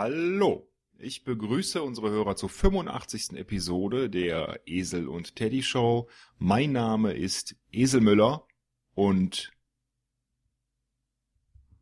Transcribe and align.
Hallo, 0.00 0.70
ich 0.96 1.24
begrüße 1.24 1.82
unsere 1.82 2.10
Hörer 2.10 2.36
zur 2.36 2.50
85. 2.50 3.32
Episode 3.32 4.08
der 4.08 4.60
Esel 4.64 5.08
und 5.08 5.34
Teddy 5.34 5.60
Show. 5.60 6.08
Mein 6.38 6.70
Name 6.70 7.14
ist 7.14 7.56
Esel 7.72 8.00
Müller 8.00 8.46
und 8.94 9.52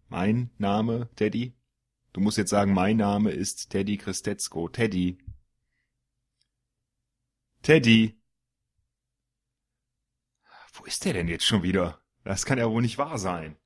mein 0.08 0.48
Name, 0.56 1.10
Teddy? 1.16 1.52
Du 2.14 2.22
musst 2.22 2.38
jetzt 2.38 2.48
sagen, 2.48 2.72
mein 2.72 2.96
Name 2.96 3.32
ist 3.32 3.68
Teddy 3.68 3.98
Christetzko. 3.98 4.70
Teddy. 4.70 5.18
Teddy. 7.60 8.18
Wo 10.72 10.86
ist 10.86 11.04
der 11.04 11.12
denn 11.12 11.28
jetzt 11.28 11.44
schon 11.44 11.62
wieder? 11.62 12.00
Das 12.24 12.46
kann 12.46 12.56
ja 12.56 12.70
wohl 12.70 12.80
nicht 12.80 12.96
wahr 12.96 13.18
sein. 13.18 13.58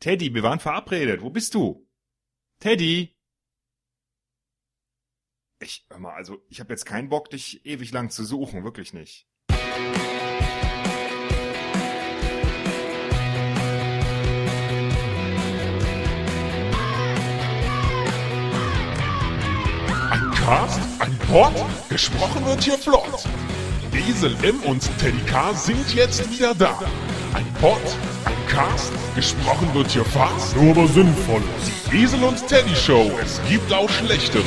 Teddy, 0.00 0.34
wir 0.34 0.42
waren 0.42 0.60
verabredet. 0.60 1.22
Wo 1.22 1.30
bist 1.30 1.54
du? 1.54 1.88
Teddy. 2.60 3.15
Ich, 5.66 5.84
hör 5.90 5.98
mal, 5.98 6.14
also, 6.14 6.38
ich 6.48 6.60
habe 6.60 6.72
jetzt 6.72 6.86
keinen 6.86 7.08
Bock, 7.08 7.28
dich 7.28 7.66
ewig 7.66 7.90
lang 7.90 8.08
zu 8.08 8.24
suchen, 8.24 8.62
wirklich 8.62 8.92
nicht. 8.92 9.26
Ein 20.08 20.30
Cast, 20.36 20.80
ein 21.00 21.18
Pod, 21.26 21.52
gesprochen 21.88 22.46
wird 22.46 22.62
hier 22.62 22.78
flott. 22.78 23.24
Esel 23.92 24.36
M 24.44 24.60
und 24.60 24.88
Teddy 25.00 25.18
K 25.26 25.52
sind 25.52 25.92
jetzt 25.96 26.30
wieder 26.30 26.54
da. 26.54 26.80
Ein 27.34 27.52
Pod, 27.54 27.82
ein 28.24 28.46
Cast, 28.46 28.92
gesprochen 29.16 29.74
wird 29.74 29.90
hier 29.90 30.04
fast, 30.04 30.54
nur 30.54 30.70
aber 30.70 30.86
sinnvoll. 30.86 31.42
Die 31.90 32.04
Esel 32.04 32.22
und 32.22 32.46
Teddy 32.46 32.76
Show, 32.76 33.10
es 33.20 33.40
gibt 33.48 33.72
auch 33.72 33.90
schlechtere. 33.90 34.44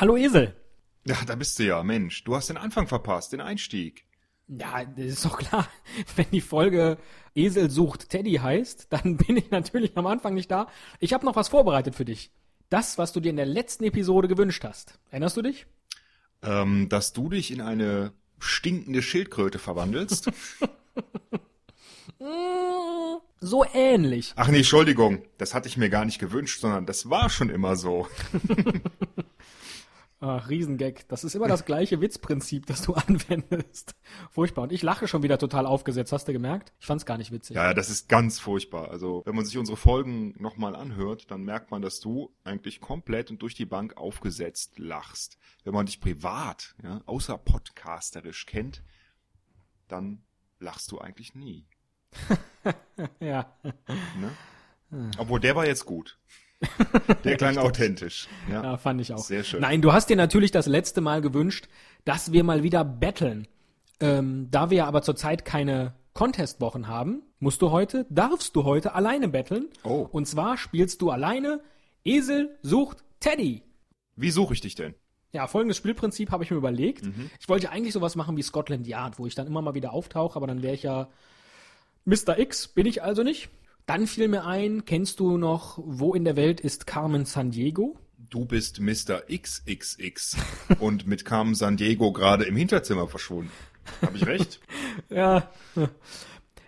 Hallo 0.00 0.16
Esel. 0.16 0.56
Ja, 1.04 1.18
da 1.26 1.34
bist 1.34 1.58
du 1.58 1.64
ja, 1.64 1.82
Mensch. 1.82 2.24
Du 2.24 2.34
hast 2.34 2.48
den 2.48 2.56
Anfang 2.56 2.86
verpasst, 2.86 3.34
den 3.34 3.42
Einstieg. 3.42 4.06
Ja, 4.48 4.82
das 4.82 5.04
ist 5.04 5.24
doch 5.26 5.36
klar. 5.36 5.68
Wenn 6.16 6.24
die 6.32 6.40
Folge 6.40 6.96
Esel 7.34 7.68
sucht 7.68 8.08
Teddy 8.08 8.36
heißt, 8.36 8.86
dann 8.88 9.16
bin 9.18 9.36
ich 9.36 9.50
natürlich 9.50 9.94
am 9.98 10.06
Anfang 10.06 10.32
nicht 10.32 10.50
da. 10.50 10.68
Ich 11.00 11.12
habe 11.12 11.26
noch 11.26 11.36
was 11.36 11.48
vorbereitet 11.48 11.96
für 11.96 12.06
dich. 12.06 12.32
Das, 12.70 12.96
was 12.96 13.12
du 13.12 13.20
dir 13.20 13.28
in 13.28 13.36
der 13.36 13.44
letzten 13.44 13.84
Episode 13.84 14.26
gewünscht 14.26 14.64
hast. 14.64 14.98
Erinnerst 15.10 15.36
du 15.36 15.42
dich? 15.42 15.66
Ähm, 16.42 16.88
dass 16.88 17.12
du 17.12 17.28
dich 17.28 17.50
in 17.50 17.60
eine 17.60 18.14
stinkende 18.38 19.02
Schildkröte 19.02 19.58
verwandelst? 19.58 20.30
So 23.42 23.64
ähnlich. 23.72 24.34
Ach 24.36 24.48
nee, 24.48 24.58
Entschuldigung. 24.58 25.22
Das 25.38 25.54
hatte 25.54 25.66
ich 25.66 25.78
mir 25.78 25.88
gar 25.88 26.04
nicht 26.04 26.18
gewünscht, 26.18 26.60
sondern 26.60 26.84
das 26.84 27.08
war 27.08 27.30
schon 27.30 27.48
immer 27.48 27.74
so. 27.74 28.06
Ach, 30.22 30.50
Riesengag. 30.50 31.08
Das 31.08 31.24
ist 31.24 31.34
immer 31.34 31.48
das 31.48 31.64
gleiche 31.64 32.02
Witzprinzip, 32.02 32.66
das 32.66 32.82
du 32.82 32.92
anwendest. 33.08 33.94
Furchtbar. 34.30 34.64
Und 34.64 34.72
ich 34.72 34.82
lache 34.82 35.08
schon 35.08 35.22
wieder 35.22 35.38
total 35.38 35.64
aufgesetzt. 35.64 36.12
Hast 36.12 36.28
du 36.28 36.32
gemerkt? 36.32 36.74
Ich 36.78 36.86
fand's 36.86 37.06
gar 37.06 37.16
nicht 37.16 37.32
witzig. 37.32 37.56
Ja, 37.56 37.72
das 37.72 37.88
ist 37.88 38.06
ganz 38.08 38.38
furchtbar. 38.38 38.90
Also, 38.90 39.22
wenn 39.24 39.34
man 39.34 39.46
sich 39.46 39.56
unsere 39.56 39.78
Folgen 39.78 40.34
nochmal 40.38 40.76
anhört, 40.76 41.30
dann 41.30 41.42
merkt 41.42 41.70
man, 41.70 41.80
dass 41.80 42.00
du 42.00 42.34
eigentlich 42.44 42.80
komplett 42.80 43.30
und 43.30 43.40
durch 43.40 43.54
die 43.54 43.64
Bank 43.64 43.96
aufgesetzt 43.96 44.78
lachst. 44.78 45.38
Wenn 45.64 45.72
man 45.72 45.86
dich 45.86 46.00
privat, 46.00 46.74
ja, 46.82 47.00
außer 47.06 47.38
podcasterisch 47.38 48.44
kennt, 48.44 48.82
dann 49.88 50.22
lachst 50.58 50.92
du 50.92 50.98
eigentlich 50.98 51.34
nie. 51.34 51.66
ja. 53.20 53.56
Ne? 54.18 54.36
Obwohl, 55.16 55.40
der 55.40 55.56
war 55.56 55.66
jetzt 55.66 55.86
gut. 55.86 56.18
Der 57.24 57.36
klang 57.36 57.56
authentisch. 57.58 58.28
Ja. 58.50 58.62
Ja, 58.62 58.76
fand 58.76 59.00
ich 59.00 59.12
auch. 59.12 59.18
Sehr 59.18 59.44
schön. 59.44 59.60
Nein, 59.60 59.82
du 59.82 59.92
hast 59.92 60.10
dir 60.10 60.16
natürlich 60.16 60.50
das 60.50 60.66
letzte 60.66 61.00
Mal 61.00 61.20
gewünscht, 61.20 61.68
dass 62.04 62.32
wir 62.32 62.44
mal 62.44 62.62
wieder 62.62 62.84
betteln. 62.84 63.48
Ähm, 64.00 64.48
da 64.50 64.70
wir 64.70 64.86
aber 64.86 65.02
zurzeit 65.02 65.44
keine 65.44 65.94
Contest-Wochen 66.14 66.88
haben, 66.88 67.22
musst 67.38 67.62
du 67.62 67.70
heute, 67.70 68.06
darfst 68.10 68.56
du 68.56 68.64
heute 68.64 68.94
alleine 68.94 69.28
betteln. 69.28 69.68
Oh. 69.84 70.06
Und 70.10 70.26
zwar 70.26 70.56
spielst 70.56 71.02
du 71.02 71.10
alleine 71.10 71.60
Esel 72.04 72.58
sucht 72.62 73.04
Teddy. 73.20 73.62
Wie 74.16 74.30
suche 74.30 74.54
ich 74.54 74.60
dich 74.60 74.74
denn? 74.74 74.94
Ja, 75.32 75.46
folgendes 75.46 75.76
Spielprinzip 75.76 76.30
habe 76.30 76.42
ich 76.42 76.50
mir 76.50 76.56
überlegt. 76.56 77.04
Mhm. 77.04 77.30
Ich 77.38 77.48
wollte 77.48 77.66
ja 77.66 77.70
eigentlich 77.70 77.92
sowas 77.92 78.16
machen 78.16 78.36
wie 78.36 78.42
Scotland 78.42 78.86
Yard, 78.86 79.18
wo 79.18 79.26
ich 79.26 79.34
dann 79.34 79.46
immer 79.46 79.62
mal 79.62 79.74
wieder 79.74 79.92
auftauche, 79.92 80.36
aber 80.36 80.46
dann 80.46 80.62
wäre 80.62 80.74
ich 80.74 80.82
ja 80.82 81.08
Mr. 82.04 82.38
X, 82.38 82.68
bin 82.68 82.86
ich 82.86 83.02
also 83.02 83.22
nicht. 83.22 83.48
Dann 83.90 84.06
fiel 84.06 84.28
mir 84.28 84.46
ein, 84.46 84.84
kennst 84.84 85.18
du 85.18 85.36
noch, 85.36 85.76
wo 85.84 86.14
in 86.14 86.24
der 86.24 86.36
Welt 86.36 86.60
ist 86.60 86.86
Carmen 86.86 87.24
San 87.24 87.50
Diego? 87.50 87.98
Du 88.18 88.44
bist 88.44 88.78
Mr. 88.78 89.24
XXX 89.28 90.36
und 90.78 91.08
mit 91.08 91.24
Carmen 91.24 91.56
San 91.56 91.76
Diego 91.76 92.12
gerade 92.12 92.44
im 92.44 92.54
Hinterzimmer 92.54 93.08
verschwunden. 93.08 93.50
Habe 94.00 94.16
ich 94.16 94.26
recht? 94.26 94.60
Ja. 95.08 95.50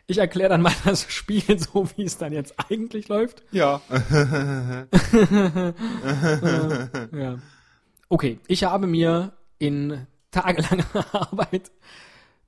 Ich 0.08 0.18
erkläre 0.18 0.48
dann 0.48 0.62
mal 0.62 0.74
das 0.84 1.12
Spiel 1.12 1.60
so, 1.60 1.88
wie 1.94 2.02
es 2.02 2.18
dann 2.18 2.32
jetzt 2.32 2.54
eigentlich 2.68 3.06
läuft. 3.06 3.44
ja. 3.52 3.80
Ja. 7.12 7.38
Okay, 8.08 8.40
ich 8.48 8.64
habe 8.64 8.88
mir 8.88 9.32
in 9.60 10.08
tagelanger 10.32 11.06
Arbeit 11.14 11.70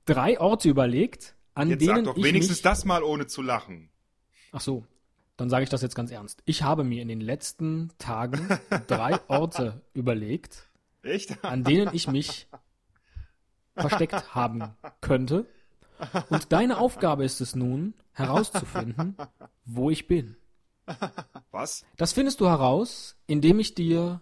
drei 0.03 0.37
Orte 0.37 0.67
überlegt, 0.67 1.33
an 1.53 1.69
Jetzt 1.69 1.79
denen 1.79 1.95
sag 1.95 2.03
doch 2.03 2.17
ich 2.17 2.25
wenigstens 2.25 2.61
das 2.61 2.83
mal 2.83 3.03
ohne 3.03 3.27
zu 3.27 3.41
lachen. 3.41 3.89
Ach 4.55 4.61
so, 4.61 4.85
dann 5.35 5.49
sage 5.49 5.65
ich 5.65 5.69
das 5.69 5.81
jetzt 5.81 5.95
ganz 5.95 6.11
ernst. 6.11 6.41
Ich 6.45 6.63
habe 6.63 6.85
mir 6.85 7.01
in 7.01 7.09
den 7.09 7.19
letzten 7.19 7.91
Tagen 7.97 8.47
drei 8.87 9.19
Orte 9.27 9.81
überlegt, 9.93 10.69
Echt? 11.03 11.43
an 11.43 11.65
denen 11.65 11.89
ich 11.91 12.07
mich 12.07 12.47
versteckt 13.75 14.33
haben 14.33 14.73
könnte. 15.01 15.45
Und 16.29 16.53
deine 16.53 16.77
Aufgabe 16.77 17.25
ist 17.25 17.41
es 17.41 17.53
nun, 17.53 17.95
herauszufinden, 18.13 19.17
wo 19.65 19.89
ich 19.89 20.07
bin. 20.07 20.37
Was? 21.51 21.83
Das 21.97 22.13
findest 22.13 22.39
du 22.39 22.47
heraus, 22.47 23.17
indem 23.27 23.59
ich 23.59 23.75
dir 23.75 24.21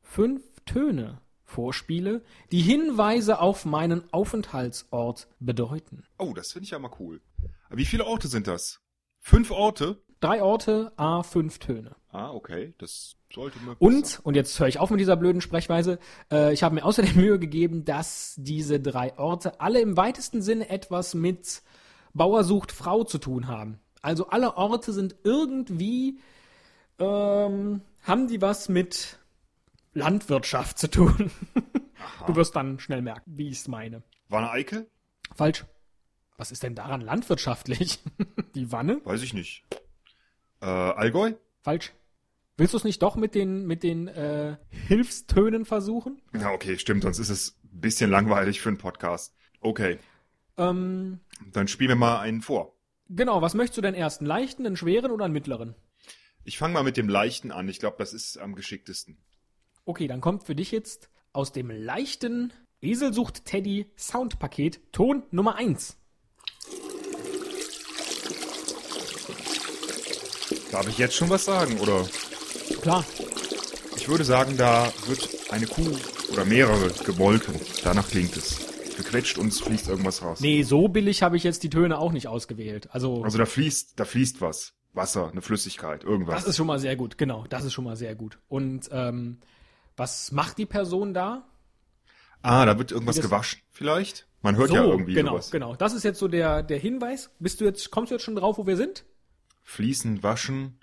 fünf 0.00 0.44
Töne 0.64 1.20
vorspiele, 1.42 2.22
die 2.52 2.62
Hinweise 2.62 3.40
auf 3.40 3.64
meinen 3.64 4.04
Aufenthaltsort 4.12 5.26
bedeuten. 5.40 6.04
Oh, 6.18 6.34
das 6.34 6.52
finde 6.52 6.66
ich 6.66 6.70
ja 6.70 6.78
mal 6.78 6.92
cool. 7.00 7.20
Wie 7.68 7.84
viele 7.84 8.04
Orte 8.06 8.28
sind 8.28 8.46
das? 8.46 8.80
Fünf 9.24 9.50
Orte? 9.52 10.02
Drei 10.20 10.42
Orte, 10.42 10.92
a 10.96 11.22
fünf 11.22 11.58
Töne. 11.58 11.94
Ah, 12.10 12.30
okay. 12.32 12.74
Das 12.78 13.16
sollte 13.32 13.58
möglich 13.60 13.80
Und, 13.80 14.06
sein. 14.06 14.20
und 14.24 14.34
jetzt 14.34 14.58
höre 14.60 14.66
ich 14.68 14.78
auf 14.78 14.90
mit 14.90 15.00
dieser 15.00 15.16
blöden 15.16 15.40
Sprechweise, 15.40 15.98
äh, 16.30 16.52
ich 16.52 16.62
habe 16.62 16.74
mir 16.74 16.84
außerdem 16.84 17.14
Mühe 17.16 17.38
gegeben, 17.38 17.84
dass 17.84 18.34
diese 18.36 18.78
drei 18.80 19.16
Orte 19.18 19.60
alle 19.60 19.80
im 19.80 19.96
weitesten 19.96 20.42
Sinne 20.42 20.68
etwas 20.68 21.14
mit 21.14 21.62
Bauer 22.12 22.44
sucht 22.44 22.72
Frau 22.72 23.04
zu 23.04 23.18
tun 23.18 23.46
haben. 23.46 23.78
Also 24.02 24.26
alle 24.26 24.56
Orte 24.56 24.92
sind 24.92 25.14
irgendwie, 25.22 26.18
ähm, 26.98 27.80
haben 28.02 28.26
die 28.28 28.42
was 28.42 28.68
mit 28.68 29.18
Landwirtschaft 29.94 30.78
zu 30.78 30.90
tun. 30.90 31.30
Du 32.26 32.34
wirst 32.36 32.54
dann 32.56 32.78
schnell 32.80 33.00
merken, 33.02 33.22
wie 33.36 33.48
ich 33.48 33.58
es 33.58 33.68
meine. 33.68 34.02
Wanne 34.28 34.50
Eickel? 34.50 34.88
Falsch. 35.36 35.64
Was 36.36 36.50
ist 36.52 36.62
denn 36.62 36.74
daran 36.74 37.00
landwirtschaftlich? 37.00 38.00
Die 38.54 38.72
Wanne? 38.72 39.00
Weiß 39.04 39.22
ich 39.22 39.34
nicht. 39.34 39.64
Äh, 40.60 40.66
Allgäu? 40.66 41.32
Falsch. 41.60 41.92
Willst 42.56 42.74
du 42.74 42.78
es 42.78 42.84
nicht 42.84 43.02
doch 43.02 43.16
mit 43.16 43.34
den, 43.34 43.66
mit 43.66 43.82
den 43.82 44.08
äh, 44.08 44.56
Hilfstönen 44.68 45.64
versuchen? 45.64 46.20
Ja, 46.34 46.50
okay, 46.50 46.78
stimmt. 46.78 47.02
Sonst 47.02 47.18
ist 47.18 47.30
es 47.30 47.56
ein 47.64 47.80
bisschen 47.80 48.10
langweilig 48.10 48.60
für 48.60 48.68
einen 48.68 48.78
Podcast. 48.78 49.34
Okay, 49.60 49.98
Ähm, 50.58 51.20
dann 51.52 51.68
spielen 51.68 51.88
wir 51.90 51.96
mal 51.96 52.18
einen 52.20 52.42
vor. 52.42 52.76
genau, 53.08 53.40
was 53.40 53.54
möchtest 53.54 53.78
du 53.78 53.82
denn 53.82 53.94
erst? 53.94 54.20
Einen 54.20 54.26
leichten, 54.28 54.66
einen 54.66 54.76
schweren 54.76 55.10
oder 55.12 55.24
einen 55.24 55.32
mittleren? 55.34 55.74
Ich 56.44 56.58
fange 56.58 56.74
mal 56.74 56.82
mit 56.82 56.96
dem 56.96 57.08
Leichten 57.08 57.52
an. 57.52 57.68
Ich 57.68 57.78
glaube, 57.78 57.96
das 57.98 58.12
ist 58.12 58.36
am 58.38 58.54
geschicktesten. 58.54 59.16
Okay, 59.84 60.08
dann 60.08 60.20
kommt 60.20 60.44
für 60.44 60.54
dich 60.56 60.72
jetzt 60.72 61.08
aus 61.32 61.52
dem 61.52 61.70
leichten 61.70 62.52
Esel 62.82 63.12
sucht 63.14 63.44
Teddy 63.44 63.90
Soundpaket 63.96 64.92
Ton 64.92 65.22
Nummer 65.30 65.54
1. 65.56 65.96
Darf 70.72 70.88
ich 70.88 70.98
jetzt 70.98 71.14
schon 71.14 71.30
was 71.30 71.44
sagen, 71.44 71.78
oder? 71.78 72.04
Klar. 72.80 73.04
Ich 73.96 74.08
würde 74.08 74.24
sagen, 74.24 74.56
da 74.56 74.90
wird 75.06 75.28
eine 75.50 75.66
Kuh 75.66 75.86
oder 76.32 76.44
mehrere 76.44 76.90
gemolken. 77.04 77.54
Danach 77.84 78.08
klingt 78.08 78.36
es. 78.36 78.66
Gequetscht 78.96 79.38
und 79.38 79.48
es 79.48 79.60
fließt 79.60 79.88
irgendwas 79.88 80.22
raus. 80.22 80.40
Nee, 80.40 80.62
so 80.64 80.88
billig 80.88 81.22
habe 81.22 81.36
ich 81.36 81.44
jetzt 81.44 81.62
die 81.62 81.70
Töne 81.70 81.98
auch 81.98 82.12
nicht 82.12 82.26
ausgewählt. 82.28 82.88
Also, 82.92 83.22
Also 83.22 83.38
da 83.38 83.46
fließt, 83.46 83.92
da 83.98 84.04
fließt 84.04 84.40
was. 84.40 84.74
Wasser, 84.94 85.30
eine 85.30 85.40
Flüssigkeit, 85.40 86.04
irgendwas. 86.04 86.34
das 86.40 86.48
ist 86.50 86.56
schon 86.58 86.66
mal 86.66 86.78
sehr 86.78 86.96
gut. 86.96 87.16
Genau, 87.16 87.46
das 87.48 87.64
ist 87.64 87.72
schon 87.72 87.84
mal 87.84 87.96
sehr 87.96 88.14
gut. 88.14 88.38
Und 88.48 88.90
ähm, 88.92 89.40
was 89.96 90.32
macht 90.32 90.58
die 90.58 90.66
Person 90.66 91.14
da? 91.14 91.46
ah, 92.42 92.66
da 92.66 92.76
wird 92.76 92.92
irgendwas 92.92 93.16
das- 93.16 93.24
gewaschen, 93.24 93.60
vielleicht? 93.70 94.26
Man 94.42 94.56
hört 94.56 94.68
so, 94.70 94.74
ja 94.74 94.84
irgendwie 94.84 95.14
genau, 95.14 95.32
sowas. 95.32 95.50
genau. 95.50 95.76
Das 95.76 95.94
ist 95.94 96.02
jetzt 96.02 96.18
so 96.18 96.28
der, 96.28 96.62
der 96.64 96.78
Hinweis. 96.78 97.30
Bist 97.38 97.60
du 97.60 97.64
jetzt, 97.64 97.90
kommst 97.90 98.10
du 98.10 98.16
jetzt 98.16 98.24
schon 98.24 98.34
drauf, 98.36 98.58
wo 98.58 98.66
wir 98.66 98.76
sind? 98.76 99.04
Fließen, 99.62 100.22
waschen. 100.22 100.78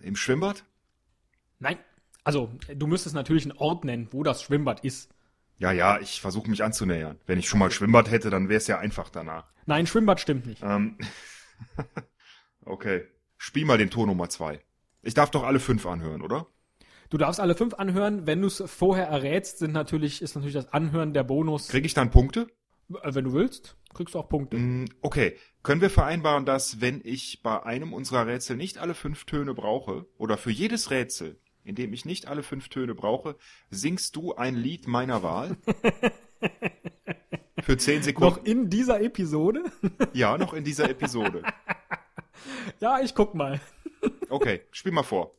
Im 0.00 0.16
Schwimmbad? 0.16 0.64
Nein. 1.58 1.78
Also, 2.24 2.50
du 2.74 2.86
müsstest 2.86 3.14
natürlich 3.14 3.44
einen 3.44 3.58
Ort 3.58 3.84
nennen, 3.84 4.08
wo 4.10 4.22
das 4.22 4.42
Schwimmbad 4.42 4.84
ist. 4.84 5.10
Ja, 5.56 5.72
ja, 5.72 5.98
ich 5.98 6.20
versuche 6.20 6.48
mich 6.48 6.62
anzunähern. 6.62 7.18
Wenn 7.26 7.38
ich 7.38 7.48
schon 7.48 7.58
mal 7.58 7.70
Schwimmbad 7.70 8.10
hätte, 8.10 8.30
dann 8.30 8.48
wäre 8.48 8.58
es 8.58 8.66
ja 8.66 8.78
einfach 8.78 9.08
danach. 9.10 9.52
Nein, 9.66 9.86
Schwimmbad 9.86 10.20
stimmt 10.20 10.46
nicht. 10.46 10.62
Ähm, 10.62 10.98
okay. 12.64 13.04
Spiel 13.36 13.64
mal 13.64 13.78
den 13.78 13.90
Ton 13.90 14.08
Nummer 14.08 14.28
zwei. 14.28 14.60
Ich 15.02 15.14
darf 15.14 15.30
doch 15.30 15.42
alle 15.44 15.60
fünf 15.60 15.86
anhören, 15.86 16.22
oder? 16.22 16.46
Du 17.10 17.16
darfst 17.16 17.40
alle 17.40 17.54
fünf 17.54 17.74
anhören. 17.74 18.26
Wenn 18.26 18.40
du 18.40 18.48
es 18.48 18.62
vorher 18.66 19.06
errätst, 19.06 19.58
sind 19.58 19.72
natürlich, 19.72 20.22
ist 20.22 20.34
natürlich 20.34 20.54
das 20.54 20.72
Anhören 20.72 21.14
der 21.14 21.24
Bonus. 21.24 21.68
Kriege 21.68 21.86
ich 21.86 21.94
dann 21.94 22.10
Punkte? 22.10 22.48
Äh, 23.02 23.14
Wenn 23.14 23.24
du 23.24 23.32
willst, 23.32 23.76
kriegst 23.98 24.14
du 24.14 24.20
auch 24.20 24.28
Punkte. 24.28 24.56
Mm, 24.56 24.86
Okay. 25.02 25.36
Können 25.62 25.82
wir 25.82 25.90
vereinbaren, 25.90 26.46
dass 26.46 26.80
wenn 26.80 27.02
ich 27.04 27.42
bei 27.42 27.62
einem 27.62 27.92
unserer 27.92 28.26
Rätsel 28.26 28.56
nicht 28.56 28.78
alle 28.78 28.94
fünf 28.94 29.24
Töne 29.24 29.52
brauche, 29.52 30.06
oder 30.16 30.38
für 30.38 30.50
jedes 30.50 30.90
Rätsel, 30.90 31.38
in 31.64 31.74
dem 31.74 31.92
ich 31.92 32.06
nicht 32.06 32.28
alle 32.28 32.42
fünf 32.42 32.70
Töne 32.70 32.94
brauche, 32.94 33.36
singst 33.70 34.16
du 34.16 34.34
ein 34.34 34.54
Lied 34.54 34.86
meiner 34.86 35.22
Wahl? 35.22 35.58
für 37.60 37.76
zehn 37.76 38.02
Sekunden. 38.02 38.36
Noch 38.36 38.44
in 38.44 38.70
dieser 38.70 39.02
Episode? 39.02 39.64
Ja, 40.14 40.38
noch 40.38 40.54
in 40.54 40.64
dieser 40.64 40.88
Episode. 40.88 41.42
ja, 42.80 43.00
ich 43.00 43.14
guck 43.14 43.34
mal. 43.34 43.60
Okay, 44.30 44.62
spiel 44.70 44.92
mal 44.92 45.02
vor. 45.02 45.34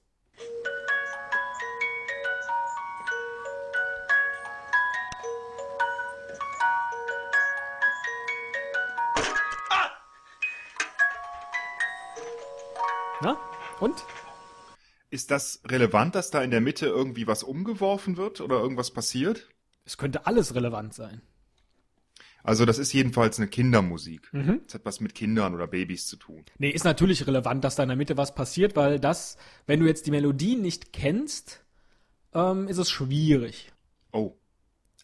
Ist 15.30 15.62
das 15.64 15.72
relevant, 15.72 16.16
dass 16.16 16.32
da 16.32 16.42
in 16.42 16.50
der 16.50 16.60
Mitte 16.60 16.88
irgendwie 16.88 17.28
was 17.28 17.44
umgeworfen 17.44 18.18
wird 18.18 18.42
oder 18.42 18.60
irgendwas 18.60 18.90
passiert? 18.90 19.48
Es 19.86 19.96
könnte 19.96 20.26
alles 20.26 20.56
relevant 20.56 20.96
sein. 20.96 21.22
Also 22.42 22.66
das 22.66 22.80
ist 22.80 22.94
jedenfalls 22.94 23.38
eine 23.38 23.48
Kindermusik. 23.48 24.34
Mhm. 24.34 24.62
Das 24.66 24.74
hat 24.74 24.86
was 24.86 25.02
mit 25.02 25.14
Kindern 25.14 25.54
oder 25.54 25.68
Babys 25.68 26.08
zu 26.08 26.16
tun. 26.16 26.46
Nee, 26.58 26.72
ist 26.72 26.84
natürlich 26.84 27.28
relevant, 27.28 27.64
dass 27.64 27.76
da 27.76 27.84
in 27.84 27.90
der 27.90 27.96
Mitte 27.96 28.18
was 28.18 28.34
passiert, 28.34 28.76
weil 28.76 29.00
das, 29.00 29.38
wenn 29.68 29.80
du 29.80 29.86
jetzt 29.86 30.08
die 30.08 30.12
Melodie 30.12 30.56
nicht 30.56 30.94
kennst, 30.94 31.64
ähm, 32.34 32.68
ist 32.68 32.80
es 32.80 32.90
schwierig. 32.90 33.72
Oh, 34.12 34.34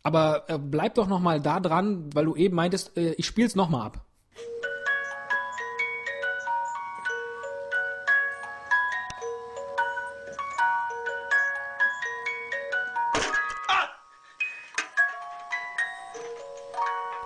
Aber 0.01 0.45
äh, 0.47 0.57
bleib 0.57 0.95
doch 0.95 1.07
noch 1.07 1.19
mal 1.19 1.39
da 1.39 1.59
dran, 1.59 2.09
weil 2.15 2.25
du 2.25 2.35
eben 2.35 2.55
meintest, 2.55 2.97
äh, 2.97 3.13
ich 3.13 3.27
spiel's 3.27 3.53
noch 3.53 3.69
mal 3.69 3.85
ab. 3.85 4.03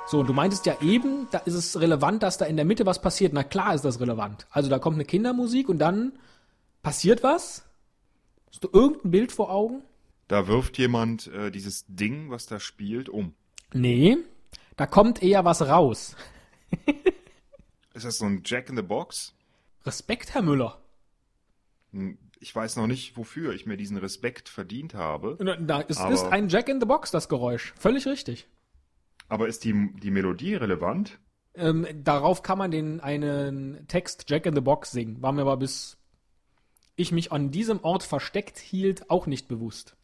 So, 0.09 0.19
und 0.21 0.27
du 0.27 0.33
meintest 0.33 0.65
ja 0.65 0.81
eben, 0.81 1.27
da 1.31 1.37
ist 1.39 1.53
es 1.53 1.79
relevant, 1.79 2.23
dass 2.23 2.37
da 2.39 2.45
in 2.45 2.55
der 2.55 2.65
Mitte 2.65 2.85
was 2.85 2.99
passiert. 2.99 3.31
Na 3.33 3.43
klar 3.43 3.75
ist 3.75 3.85
das 3.85 3.99
relevant. 3.99 4.47
Also 4.49 4.67
da 4.69 4.79
kommt 4.79 4.95
eine 4.95 5.05
Kindermusik 5.05 5.69
und 5.69 5.77
dann 5.77 6.13
passiert 6.81 7.21
was. 7.21 7.63
Hast 8.47 8.63
du 8.63 8.69
irgendein 8.73 9.11
Bild 9.11 9.31
vor 9.31 9.51
Augen? 9.51 9.83
da 10.27 10.45
wirft 10.47 10.77
jemand 10.77 11.25
äh, 11.27 11.49
dieses 11.49 11.85
Ding, 11.87 12.29
was 12.29 12.45
da 12.45 12.59
spielt, 12.59 13.09
um. 13.09 13.33
Nee, 13.73 14.17
da 14.77 14.85
kommt 14.85 15.23
eher 15.23 15.43
was 15.43 15.63
raus. 15.63 16.15
Ist 17.95 18.05
das 18.05 18.19
so 18.19 18.25
ein 18.25 18.43
Jack 18.45 18.69
in 18.69 18.75
the 18.75 18.83
Box? 18.83 19.33
Respekt, 19.87 20.35
Herr 20.35 20.43
Müller. 20.43 20.77
Hm, 21.93 22.19
Ich 22.39 22.55
weiß 22.55 22.75
noch 22.75 22.85
nicht, 22.85 23.17
wofür 23.17 23.53
ich 23.53 23.65
mir 23.65 23.75
diesen 23.75 23.97
Respekt 23.97 24.49
verdient 24.49 24.93
habe. 24.93 25.35
Na, 25.39 25.57
na, 25.59 25.81
es 25.87 25.99
ist 25.99 26.25
ein 26.25 26.47
Jack 26.47 26.69
in 26.69 26.79
the 26.79 26.85
Box, 26.85 27.09
das 27.09 27.27
Geräusch. 27.27 27.73
Völlig 27.79 28.05
richtig. 28.05 28.47
Aber 29.29 29.47
ist 29.47 29.63
die, 29.63 29.91
die 30.01 30.11
Melodie 30.11 30.55
relevant? 30.55 31.19
Ähm, 31.55 31.87
darauf 32.03 32.43
kann 32.43 32.57
man 32.57 32.71
den 32.71 32.99
einen 32.99 33.87
Text 33.87 34.25
Jack 34.27 34.45
in 34.45 34.55
the 34.55 34.61
Box 34.61 34.91
singen. 34.91 35.21
War 35.21 35.31
mir 35.31 35.41
aber 35.41 35.57
bis 35.57 35.97
ich 36.95 37.11
mich 37.11 37.31
an 37.31 37.51
diesem 37.51 37.81
Ort 37.83 38.03
versteckt 38.03 38.57
hielt, 38.57 39.09
auch 39.09 39.25
nicht 39.25 39.47
bewusst. 39.47 39.95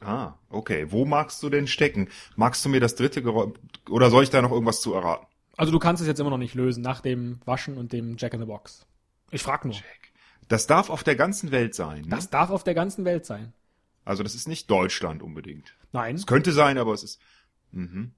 Ah, 0.00 0.34
okay. 0.48 0.92
Wo 0.92 1.04
magst 1.04 1.42
du 1.42 1.50
denn 1.50 1.66
stecken? 1.66 2.08
Magst 2.36 2.64
du 2.64 2.68
mir 2.68 2.80
das 2.80 2.94
dritte 2.94 3.22
Geräusch, 3.22 3.54
oder 3.90 4.10
soll 4.10 4.22
ich 4.22 4.30
da 4.30 4.42
noch 4.42 4.52
irgendwas 4.52 4.80
zu 4.80 4.94
erraten? 4.94 5.26
Also 5.56 5.72
du 5.72 5.78
kannst 5.78 6.02
es 6.02 6.06
jetzt 6.06 6.20
immer 6.20 6.30
noch 6.30 6.38
nicht 6.38 6.54
lösen 6.54 6.82
nach 6.82 7.00
dem 7.00 7.40
Waschen 7.46 7.78
und 7.78 7.92
dem 7.92 8.16
Jack 8.18 8.34
in 8.34 8.40
the 8.40 8.46
Box. 8.46 8.86
Ich 9.30 9.42
frag 9.42 9.64
nur. 9.64 9.74
Das 10.48 10.66
darf 10.66 10.90
auf 10.90 11.02
der 11.02 11.16
ganzen 11.16 11.50
Welt 11.50 11.74
sein. 11.74 12.02
Ne? 12.02 12.08
Das 12.10 12.30
darf 12.30 12.50
auf 12.50 12.62
der 12.62 12.74
ganzen 12.74 13.04
Welt 13.04 13.26
sein. 13.26 13.52
also 14.04 14.22
das 14.22 14.34
ist 14.34 14.46
nicht 14.46 14.70
Deutschland 14.70 15.22
unbedingt. 15.22 15.74
Nein. 15.92 16.14
Es 16.14 16.26
könnte 16.26 16.52
sein, 16.52 16.78
aber 16.78 16.92
es 16.92 17.02
ist. 17.02 17.20
Mhm. 17.72 18.12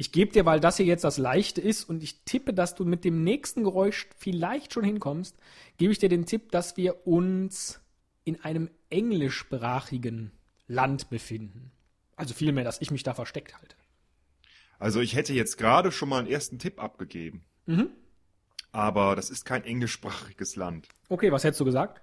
Ich 0.00 0.12
gebe 0.12 0.32
dir, 0.32 0.46
weil 0.46 0.60
das 0.60 0.78
hier 0.78 0.86
jetzt 0.86 1.04
das 1.04 1.18
Leichte 1.18 1.60
ist 1.60 1.84
und 1.84 2.02
ich 2.02 2.24
tippe, 2.24 2.54
dass 2.54 2.74
du 2.74 2.86
mit 2.86 3.04
dem 3.04 3.22
nächsten 3.22 3.64
Geräusch 3.64 4.08
vielleicht 4.16 4.72
schon 4.72 4.82
hinkommst, 4.82 5.36
gebe 5.76 5.92
ich 5.92 5.98
dir 5.98 6.08
den 6.08 6.24
Tipp, 6.24 6.50
dass 6.52 6.78
wir 6.78 7.06
uns 7.06 7.82
in 8.24 8.40
einem 8.40 8.70
englischsprachigen 8.88 10.32
Land 10.66 11.10
befinden. 11.10 11.70
Also 12.16 12.32
vielmehr, 12.32 12.64
dass 12.64 12.80
ich 12.80 12.90
mich 12.90 13.02
da 13.02 13.12
versteckt 13.12 13.58
halte. 13.58 13.76
Also 14.78 15.00
ich 15.00 15.14
hätte 15.16 15.34
jetzt 15.34 15.58
gerade 15.58 15.92
schon 15.92 16.08
mal 16.08 16.20
einen 16.20 16.28
ersten 16.28 16.58
Tipp 16.58 16.82
abgegeben. 16.82 17.44
Mhm. 17.66 17.90
Aber 18.72 19.16
das 19.16 19.28
ist 19.28 19.44
kein 19.44 19.64
englischsprachiges 19.64 20.56
Land. 20.56 20.88
Okay, 21.10 21.30
was 21.30 21.44
hättest 21.44 21.60
du 21.60 21.66
gesagt? 21.66 22.00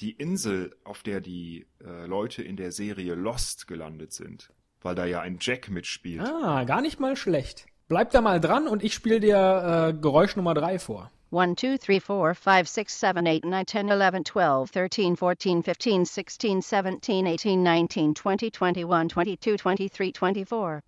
Die 0.00 0.12
Insel, 0.12 0.74
auf 0.84 1.02
der 1.02 1.20
die 1.20 1.66
äh, 1.84 2.06
Leute 2.06 2.42
in 2.42 2.56
der 2.56 2.72
Serie 2.72 3.14
Lost 3.14 3.66
gelandet 3.66 4.14
sind, 4.14 4.54
weil 4.84 4.94
da 4.94 5.06
ja 5.06 5.20
ein 5.20 5.38
Jack 5.40 5.70
mitspielt. 5.70 6.20
Ah, 6.20 6.62
gar 6.64 6.80
nicht 6.80 7.00
mal 7.00 7.16
schlecht. 7.16 7.66
Bleib 7.88 8.10
da 8.10 8.20
mal 8.20 8.40
dran 8.40 8.68
und 8.68 8.84
ich 8.84 8.94
spiele 8.94 9.18
dir 9.18 9.88
äh, 9.88 10.00
Geräusch 10.00 10.36
Nummer 10.36 10.54
3 10.54 10.78
vor. 10.78 11.10
1, 11.32 11.58
2, 11.58 11.78
3, 11.78 12.00
4, 12.00 12.34
5, 12.34 12.68
6, 12.68 13.00
7, 13.00 13.26
8, 13.26 13.44
9, 13.44 13.66
10, 13.66 13.88
11, 13.88 14.24
12, 14.24 14.70
13, 14.70 15.16
14, 15.16 15.62
15, 15.64 16.04
16, 16.04 16.62
17, 16.62 17.26
18, 17.26 17.62
19, 17.62 18.14
20, 18.14 18.60
21, 18.60 19.40
22, 19.40 19.40
23, 19.40 19.92
24. 19.92 20.82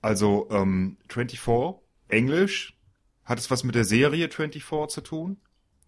Also 0.00 0.48
ähm, 0.50 0.96
24, 1.08 1.82
Englisch. 2.08 2.76
Hat 3.24 3.38
es 3.38 3.50
was 3.50 3.62
mit 3.62 3.74
der 3.74 3.84
Serie 3.84 4.30
24 4.30 4.94
zu 4.94 5.00
tun? 5.02 5.36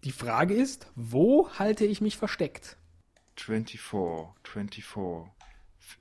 Die 0.03 0.11
Frage 0.11 0.53
ist, 0.53 0.91
wo 0.95 1.49
halte 1.57 1.85
ich 1.85 2.01
mich 2.01 2.17
versteckt? 2.17 2.77
24, 3.37 3.79
24. 4.43 5.33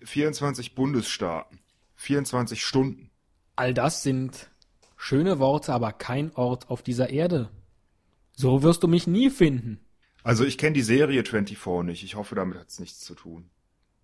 F- 0.01 0.09
24 0.09 0.75
Bundesstaaten. 0.75 1.59
24 1.97 2.65
Stunden. 2.65 3.11
All 3.57 3.75
das 3.75 4.03
sind 4.03 4.51
schöne 4.97 5.39
Worte, 5.39 5.73
aber 5.73 5.93
kein 5.93 6.33
Ort 6.35 6.71
auf 6.71 6.83
dieser 6.83 7.11
Erde. 7.11 7.51
So 8.35 8.63
wirst 8.63 8.83
du 8.83 8.89
mich 8.89 9.07
nie 9.07 9.31
finden. 9.31 9.81
Also 10.25 10.45
ich 10.45 10.57
kenne 10.59 10.73
die 10.75 10.83
Serie 10.83 11.23
24 11.25 11.85
nicht. 11.85 12.03
Ich 12.05 12.15
hoffe, 12.15 12.35
damit 12.35 12.59
hat 12.59 12.69
es 12.69 12.79
nichts 12.79 13.01
zu 13.01 13.15
tun. 13.15 13.51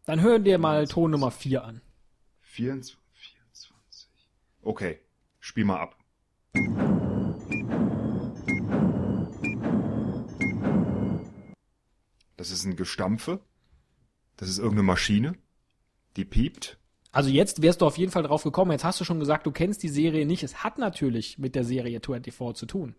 Dann 0.04 0.20
hören 0.20 0.44
dir 0.44 0.58
mal 0.58 0.87
Ton 0.87 1.11
Nummer 1.11 1.30
4 1.30 1.64
an. 1.64 1.80
24, 2.42 2.99
24. 3.12 4.08
Okay, 4.62 4.99
spiel 5.40 5.64
mal 5.64 5.80
ab. 5.80 5.97
Das 12.37 12.50
ist 12.50 12.64
ein 12.64 12.76
Gestampfe. 12.76 13.40
Das 14.37 14.49
ist 14.49 14.58
irgendeine 14.58 14.85
Maschine. 14.85 15.35
Die 16.16 16.24
piept. 16.24 16.78
Also 17.12 17.30
jetzt 17.30 17.62
wärst 17.62 17.80
du 17.80 17.86
auf 17.86 17.98
jeden 17.98 18.12
Fall 18.12 18.22
drauf 18.22 18.42
gekommen. 18.42 18.72
Jetzt 18.72 18.84
hast 18.84 19.00
du 19.00 19.04
schon 19.04 19.20
gesagt, 19.20 19.46
du 19.46 19.50
kennst 19.50 19.82
die 19.82 19.88
Serie 19.88 20.26
nicht. 20.26 20.42
Es 20.42 20.62
hat 20.62 20.78
natürlich 20.78 21.38
mit 21.38 21.54
der 21.54 21.64
Serie 21.64 22.00
24 22.04 22.58
zu 22.58 22.66
tun. 22.66 22.94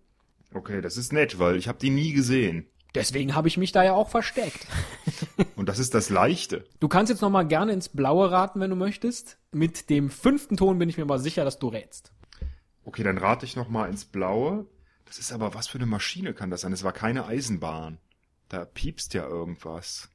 Okay, 0.54 0.82
das 0.82 0.98
ist 0.98 1.14
nett, 1.14 1.38
weil 1.40 1.56
ich 1.58 1.68
habe 1.68 1.78
die 1.80 1.92
nie 1.92 2.14
gesehen. 2.14 2.66
Deswegen 2.96 3.36
habe 3.36 3.48
ich 3.48 3.58
mich 3.58 3.72
da 3.72 3.84
ja 3.84 3.94
auch 3.94 4.10
versteckt. 4.10 4.66
Und 5.56 5.70
das 5.70 5.78
ist 5.78 5.94
das 5.94 6.10
Leichte. 6.10 6.66
Du 6.80 6.88
kannst 6.88 7.12
jetzt 7.12 7.22
noch 7.22 7.30
mal 7.30 7.44
gerne 7.44 7.72
ins 7.72 7.90
Blaue 7.90 8.32
raten, 8.32 8.60
wenn 8.60 8.72
du 8.72 8.76
möchtest. 8.76 9.38
Mit 9.52 9.92
dem 9.92 10.10
fünften 10.10 10.58
Ton 10.58 10.80
bin 10.80 10.90
ich 10.90 10.98
mir 10.98 11.04
aber 11.04 11.20
sicher, 11.20 11.46
dass 11.46 11.60
du 11.60 11.68
rätst. 11.68 12.12
Okay, 12.84 13.04
dann 13.04 13.20
rate 13.20 13.46
ich 13.46 13.56
noch 13.56 13.70
mal 13.70 13.88
ins 13.88 14.06
Blaue. 14.06 14.66
Das 15.06 15.20
ist 15.20 15.32
aber, 15.32 15.54
was 15.54 15.68
für 15.68 15.78
eine 15.78 15.86
Maschine 15.86 16.34
kann 16.34 16.50
das 16.50 16.62
sein? 16.62 16.74
Es 16.74 16.84
war 16.84 16.94
keine 16.94 17.26
Eisenbahn. 17.26 18.00
Da 18.48 18.66
piepst 18.66 19.14
ja 19.14 19.28
irgendwas. 19.28 20.10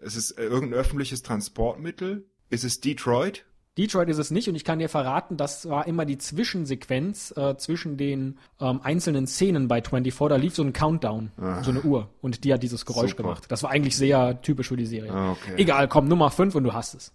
Es 0.00 0.14
ist 0.14 0.32
äh, 0.32 0.44
irgendein 0.44 0.78
öffentliches 0.78 1.22
Transportmittel. 1.22 2.29
Ist 2.50 2.64
es 2.64 2.80
Detroit? 2.80 3.44
Detroit 3.78 4.08
ist 4.08 4.18
es 4.18 4.32
nicht 4.32 4.48
und 4.48 4.56
ich 4.56 4.64
kann 4.64 4.80
dir 4.80 4.88
verraten, 4.88 5.36
das 5.36 5.68
war 5.68 5.86
immer 5.86 6.04
die 6.04 6.18
Zwischensequenz 6.18 7.32
äh, 7.36 7.56
zwischen 7.56 7.96
den 7.96 8.38
ähm, 8.60 8.80
einzelnen 8.82 9.28
Szenen 9.28 9.68
bei 9.68 9.80
24. 9.80 10.28
Da 10.28 10.36
lief 10.36 10.56
so 10.56 10.64
ein 10.64 10.72
Countdown, 10.72 11.30
so 11.62 11.70
eine 11.70 11.80
Uhr 11.82 12.10
und 12.20 12.42
die 12.44 12.52
hat 12.52 12.62
dieses 12.64 12.84
Geräusch 12.84 13.12
Super. 13.12 13.22
gemacht. 13.22 13.44
Das 13.48 13.62
war 13.62 13.70
eigentlich 13.70 13.96
sehr 13.96 14.42
typisch 14.42 14.68
für 14.68 14.76
die 14.76 14.86
Serie. 14.86 15.12
Ah, 15.12 15.30
okay. 15.30 15.54
Egal, 15.56 15.86
komm, 15.86 16.08
Nummer 16.08 16.30
5 16.30 16.56
und 16.56 16.64
du 16.64 16.74
hast 16.74 16.94
es. 16.94 17.12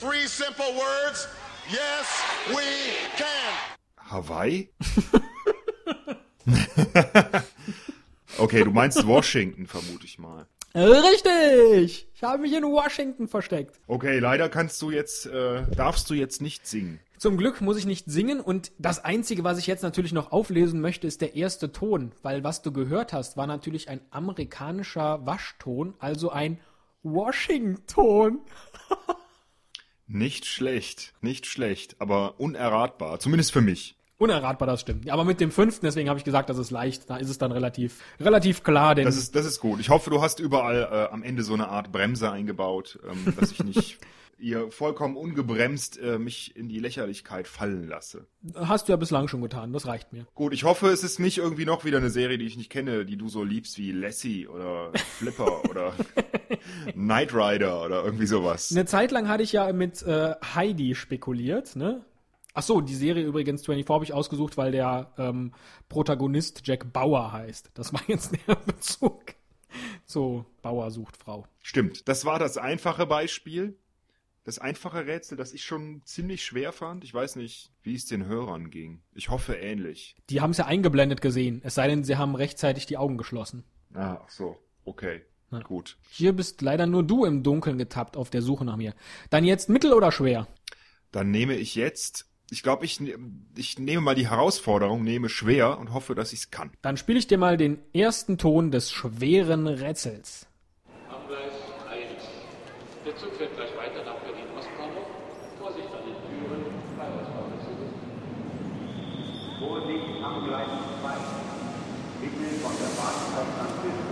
Three 0.00 0.26
simple 0.26 0.64
words. 0.74 1.28
Yes, 1.70 2.22
we 2.48 2.62
can. 3.18 4.08
Hawaii? 4.10 4.70
okay, 8.38 8.64
du 8.64 8.70
meinst 8.70 9.06
Washington, 9.06 9.66
vermute 9.66 10.06
ich 10.06 10.18
mal. 10.18 10.46
Richtig! 10.78 12.06
Ich 12.14 12.22
habe 12.22 12.38
mich 12.38 12.52
in 12.52 12.62
Washington 12.62 13.26
versteckt. 13.26 13.80
Okay, 13.88 14.20
leider 14.20 14.48
kannst 14.48 14.80
du 14.80 14.92
jetzt, 14.92 15.26
äh, 15.26 15.62
darfst 15.74 16.08
du 16.08 16.14
jetzt 16.14 16.40
nicht 16.40 16.68
singen. 16.68 17.00
Zum 17.16 17.36
Glück 17.36 17.60
muss 17.60 17.78
ich 17.78 17.86
nicht 17.86 18.08
singen 18.08 18.40
und 18.40 18.70
das 18.78 19.04
Einzige, 19.04 19.42
was 19.42 19.58
ich 19.58 19.66
jetzt 19.66 19.82
natürlich 19.82 20.12
noch 20.12 20.30
auflesen 20.30 20.80
möchte, 20.80 21.08
ist 21.08 21.20
der 21.20 21.34
erste 21.34 21.72
Ton, 21.72 22.12
weil 22.22 22.44
was 22.44 22.62
du 22.62 22.70
gehört 22.70 23.12
hast, 23.12 23.36
war 23.36 23.48
natürlich 23.48 23.88
ein 23.88 24.00
amerikanischer 24.10 25.26
Waschton, 25.26 25.94
also 25.98 26.30
ein 26.30 26.60
Washington. 27.02 28.40
Nicht 30.10 30.46
schlecht, 30.46 31.12
nicht 31.20 31.44
schlecht, 31.44 31.96
aber 31.98 32.40
unerratbar, 32.40 33.20
zumindest 33.20 33.52
für 33.52 33.60
mich. 33.60 33.97
Unerratbar, 34.18 34.66
das 34.66 34.80
stimmt. 34.80 35.04
Ja, 35.04 35.14
aber 35.14 35.24
mit 35.24 35.40
dem 35.40 35.52
fünften, 35.52 35.86
deswegen 35.86 36.08
habe 36.08 36.18
ich 36.18 36.24
gesagt, 36.24 36.50
das 36.50 36.58
ist 36.58 36.72
leicht, 36.72 37.08
da 37.08 37.16
ist 37.18 37.30
es 37.30 37.38
dann 37.38 37.52
relativ, 37.52 38.02
relativ 38.18 38.64
klar, 38.64 38.96
denn 38.96 39.04
Das 39.04 39.16
ist, 39.16 39.36
das 39.36 39.46
ist 39.46 39.60
gut. 39.60 39.78
Ich 39.78 39.90
hoffe, 39.90 40.10
du 40.10 40.20
hast 40.20 40.40
überall 40.40 40.88
äh, 40.90 41.12
am 41.12 41.22
Ende 41.22 41.44
so 41.44 41.54
eine 41.54 41.68
Art 41.68 41.92
Bremse 41.92 42.30
eingebaut, 42.30 42.98
ähm, 43.08 43.32
dass 43.38 43.52
ich 43.52 43.62
nicht 43.62 43.98
ihr 44.38 44.70
vollkommen 44.70 45.16
ungebremst 45.16 45.98
äh, 45.98 46.18
mich 46.18 46.56
in 46.56 46.68
die 46.68 46.78
Lächerlichkeit 46.78 47.48
fallen 47.48 47.88
lasse. 47.88 48.26
hast 48.56 48.88
du 48.88 48.92
ja 48.92 48.96
bislang 48.96 49.28
schon 49.28 49.42
getan, 49.42 49.72
das 49.72 49.86
reicht 49.86 50.12
mir. 50.12 50.26
Gut, 50.34 50.52
ich 50.52 50.64
hoffe, 50.64 50.88
es 50.88 51.04
ist 51.04 51.18
nicht 51.18 51.38
irgendwie 51.38 51.64
noch 51.64 51.84
wieder 51.84 51.98
eine 51.98 52.10
Serie, 52.10 52.38
die 52.38 52.46
ich 52.46 52.56
nicht 52.56 52.70
kenne, 52.70 53.04
die 53.04 53.16
du 53.16 53.28
so 53.28 53.42
liebst 53.44 53.78
wie 53.78 53.92
Lassie 53.92 54.46
oder 54.46 54.92
Flipper 55.18 55.64
oder 55.70 55.92
Knight 56.92 57.34
Rider 57.34 57.84
oder 57.84 58.04
irgendwie 58.04 58.26
sowas. 58.26 58.70
Eine 58.72 58.86
Zeit 58.86 59.10
lang 59.10 59.28
hatte 59.28 59.42
ich 59.42 59.52
ja 59.52 59.72
mit 59.72 60.02
äh, 60.02 60.34
Heidi 60.54 60.94
spekuliert, 60.94 61.76
ne? 61.76 62.04
Ach 62.58 62.62
so, 62.64 62.80
die 62.80 62.96
Serie 62.96 63.24
übrigens 63.24 63.64
24 63.64 63.88
habe 63.88 64.04
ich 64.04 64.12
ausgesucht, 64.12 64.56
weil 64.56 64.72
der 64.72 65.12
ähm, 65.16 65.52
Protagonist 65.88 66.66
Jack 66.66 66.92
Bauer 66.92 67.30
heißt. 67.30 67.70
Das 67.74 67.92
war 67.92 68.02
jetzt 68.08 68.32
der 68.32 68.56
Bezug. 68.66 69.36
So, 70.04 70.44
Bauer 70.60 70.90
sucht 70.90 71.16
Frau. 71.16 71.46
Stimmt, 71.62 72.08
das 72.08 72.24
war 72.24 72.40
das 72.40 72.56
einfache 72.58 73.06
Beispiel. 73.06 73.78
Das 74.42 74.58
einfache 74.58 75.06
Rätsel, 75.06 75.38
das 75.38 75.52
ich 75.52 75.62
schon 75.62 76.02
ziemlich 76.04 76.44
schwer 76.44 76.72
fand. 76.72 77.04
Ich 77.04 77.14
weiß 77.14 77.36
nicht, 77.36 77.70
wie 77.84 77.94
es 77.94 78.06
den 78.06 78.26
Hörern 78.26 78.70
ging. 78.70 79.02
Ich 79.14 79.28
hoffe 79.28 79.54
ähnlich. 79.54 80.16
Die 80.28 80.40
haben 80.40 80.50
es 80.50 80.58
ja 80.58 80.66
eingeblendet 80.66 81.20
gesehen, 81.20 81.60
es 81.62 81.76
sei 81.76 81.86
denn, 81.86 82.02
sie 82.02 82.16
haben 82.16 82.34
rechtzeitig 82.34 82.86
die 82.86 82.96
Augen 82.96 83.18
geschlossen. 83.18 83.62
Ah, 83.94 84.18
ach 84.20 84.30
so. 84.30 84.58
Okay. 84.84 85.22
Gut. 85.62 85.96
Hier 86.10 86.32
bist 86.32 86.60
leider 86.60 86.88
nur 86.88 87.04
du 87.04 87.24
im 87.24 87.44
Dunkeln 87.44 87.78
getappt 87.78 88.16
auf 88.16 88.30
der 88.30 88.42
Suche 88.42 88.64
nach 88.64 88.76
mir. 88.76 88.94
Dann 89.30 89.44
jetzt 89.44 89.68
mittel 89.68 89.92
oder 89.92 90.10
schwer? 90.10 90.48
Dann 91.12 91.30
nehme 91.30 91.54
ich 91.54 91.76
jetzt, 91.76 92.28
ich 92.50 92.62
glaube, 92.62 92.84
ich, 92.84 93.00
ne- 93.00 93.14
ich 93.56 93.78
nehme 93.78 94.00
mal 94.00 94.14
die 94.14 94.28
Herausforderung, 94.30 95.02
nehme 95.04 95.28
schwer 95.28 95.78
und 95.78 95.92
hoffe, 95.92 96.14
dass 96.14 96.32
ich 96.32 96.40
es 96.40 96.50
kann. 96.50 96.70
Dann 96.82 96.96
spiele 96.96 97.18
ich 97.18 97.26
dir 97.26 97.38
mal 97.38 97.56
den 97.56 97.78
ersten 97.92 98.38
Ton 98.38 98.70
des 98.70 98.90
schweren 98.90 99.66
Rätsels. 99.66 100.46
Am 101.10 101.26
Gleis 101.28 101.52
1. 101.90 102.24
Der 103.04 103.16
Zug 103.16 103.34
fährt 103.36 103.54
gleich 103.54 103.70
weiter 103.76 104.04
nach 104.04 104.16
Berlin-Ostbahnhof. 104.20 105.06
Vorsicht 105.58 105.88
an 105.88 106.04
den 106.06 106.16
Türen. 106.28 106.64
Vorsicht 109.58 110.24
am 110.24 110.44
Gleis 110.46 110.68
2. 111.02 111.14
Bitte 112.20 112.54
von 112.62 112.72
der 112.78 112.90
Bahnhofstation 112.98 114.07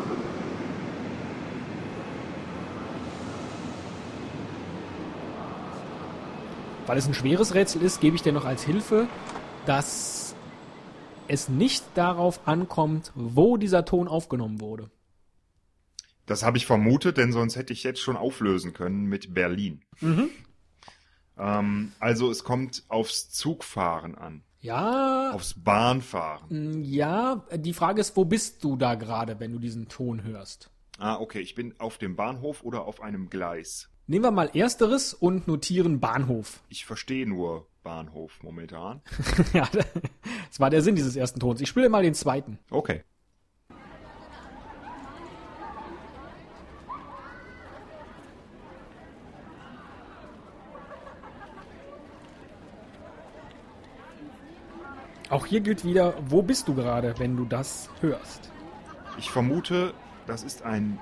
Weil 6.87 6.99
es 6.99 7.07
ein 7.07 7.15
schweres 7.15 7.55
Rätsel 7.55 7.83
ist, 7.83 8.01
gebe 8.01 8.17
ich 8.17 8.23
dir 8.23 8.33
noch 8.33 8.45
als 8.45 8.63
Hilfe, 8.63 9.09
dass 9.67 10.35
es 11.29 11.49
nicht 11.49 11.85
darauf 11.95 12.47
ankommt, 12.47 13.11
wo 13.15 13.57
dieser 13.57 13.85
Ton 13.85 14.07
aufgenommen 14.09 14.61
wurde. 14.61 14.91
Das 16.27 16.43
habe 16.45 16.59
ich 16.59 16.67
vermutet, 16.67 17.17
denn 17.19 17.33
sonst 17.33 17.57
hätte 17.57 17.73
ich 17.73 17.83
jetzt 17.83 18.01
schon 18.01 18.17
auflösen 18.17 18.73
können 18.73 19.05
mit 19.07 19.35
Berlin. 19.35 19.83
Ähm, 21.39 21.93
also 21.99 22.31
es 22.31 22.45
kommt 22.45 22.85
aufs 22.89 23.31
Zugfahren 23.31 24.15
an, 24.17 24.43
Ja, 24.61 25.33
aufs 25.33 25.55
Bahnfahren. 25.55 26.83
ja, 26.85 27.45
die 27.55 27.73
Frage 27.75 28.01
ist, 28.01 28.17
wo 28.17 28.25
bist 28.25 28.63
du 28.65 28.77
da 28.77 28.95
gerade, 28.95 29.39
wenn 29.41 29.53
du 29.53 29.59
diesen 29.59 29.89
Ton 29.89 30.23
hörst? 30.23 30.71
Ah, 30.99 31.21
okay, 31.21 31.41
ich 31.41 31.55
bin 31.55 31.75
auf 31.79 31.99
dem 31.99 32.17
Bahnhof 32.17 32.63
oder 32.63 32.87
auf 32.87 33.03
einem 33.03 33.29
Gleis. 33.29 33.91
Nehmen 34.07 34.25
wir 34.25 34.31
mal 34.31 34.51
ersteres 34.55 35.13
und 35.13 35.47
notieren 35.47 36.01
Bahnhof. 36.01 36.61
Ich 36.71 36.87
verstehe 36.87 37.29
nur 37.29 37.67
Bahnhof 37.83 38.43
momentan. 38.43 39.03
ja, 39.53 39.69
das 40.49 40.59
war 40.59 40.71
der 40.71 40.81
Sinn 40.81 40.97
dieses 40.97 41.15
ersten 41.15 41.39
Tons. 41.39 41.61
Ich 41.61 41.69
spiele 41.69 41.91
mal 41.91 42.03
den 42.03 42.15
zweiten. 42.15 42.59
Okay. 42.71 43.03
Auch 55.29 55.45
hier 55.45 55.61
gilt 55.61 55.85
wieder, 55.85 56.15
wo 56.31 56.41
bist 56.41 56.69
du 56.69 56.75
gerade, 56.75 57.19
wenn 57.19 57.37
du 57.37 57.45
das 57.45 57.91
hörst? 58.01 58.51
Ich 59.19 59.31
vermute, 59.31 59.93
das 60.27 60.43
ist 60.43 60.63
ein 60.63 60.99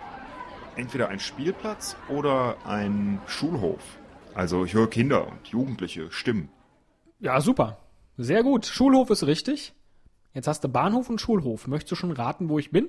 entweder 0.77 1.09
ein 1.09 1.21
Spielplatz 1.21 1.97
oder 2.09 2.57
ein 2.67 3.21
Schulhof. 3.27 3.81
Also 4.35 4.65
ich 4.65 4.75
höre 4.75 4.91
Kinder 4.91 5.29
und 5.29 5.47
Jugendliche 5.49 6.11
stimmen. 6.11 6.49
Ja, 7.21 7.41
super. 7.41 7.79
Sehr 8.17 8.43
gut. 8.43 8.67
Schulhof 8.67 9.11
ist 9.11 9.25
richtig. 9.27 9.73
Jetzt 10.33 10.49
hast 10.49 10.65
du 10.65 10.69
Bahnhof 10.69 11.09
und 11.09 11.21
Schulhof. 11.21 11.69
Möchtest 11.69 11.93
du 11.93 11.97
schon 11.97 12.11
raten, 12.11 12.49
wo 12.49 12.59
ich 12.59 12.71
bin? 12.71 12.89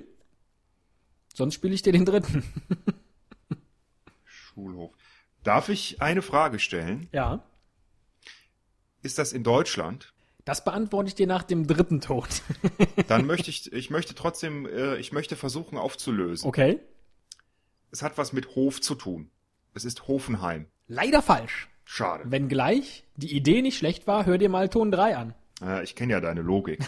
Sonst 1.32 1.54
spiele 1.54 1.74
ich 1.74 1.82
dir 1.82 1.92
den 1.92 2.04
dritten. 2.04 2.42
Schulhof. 4.24 4.92
Darf 5.44 5.68
ich 5.68 6.02
eine 6.02 6.22
Frage 6.22 6.58
stellen? 6.58 7.08
ja. 7.12 7.42
Ist 9.02 9.18
das 9.18 9.32
in 9.32 9.44
Deutschland? 9.44 10.12
Das 10.46 10.62
beantworte 10.64 11.08
ich 11.08 11.16
dir 11.16 11.26
nach 11.26 11.42
dem 11.42 11.66
dritten 11.66 12.00
Ton. 12.00 12.24
Dann 13.08 13.26
möchte 13.26 13.50
ich, 13.50 13.72
ich 13.72 13.90
möchte 13.90 14.14
trotzdem, 14.14 14.64
äh, 14.64 14.96
ich 14.96 15.10
möchte 15.12 15.34
versuchen 15.36 15.76
aufzulösen. 15.76 16.48
okay. 16.48 16.80
Es 17.90 18.02
hat 18.02 18.16
was 18.16 18.32
mit 18.32 18.54
Hof 18.54 18.80
zu 18.80 18.94
tun. 18.94 19.30
Es 19.74 19.84
ist 19.84 20.06
Hofenheim. 20.06 20.66
Leider 20.86 21.20
falsch. 21.20 21.68
Schade. 21.84 22.30
Wenngleich 22.30 23.04
die 23.16 23.34
Idee 23.34 23.60
nicht 23.60 23.76
schlecht 23.76 24.06
war, 24.06 24.24
hör 24.26 24.38
dir 24.38 24.48
mal 24.48 24.68
Ton 24.68 24.90
3 24.92 25.16
an. 25.16 25.34
Äh, 25.62 25.82
ich 25.82 25.96
kenne 25.96 26.12
ja 26.12 26.20
deine 26.20 26.42
Logik. 26.42 26.80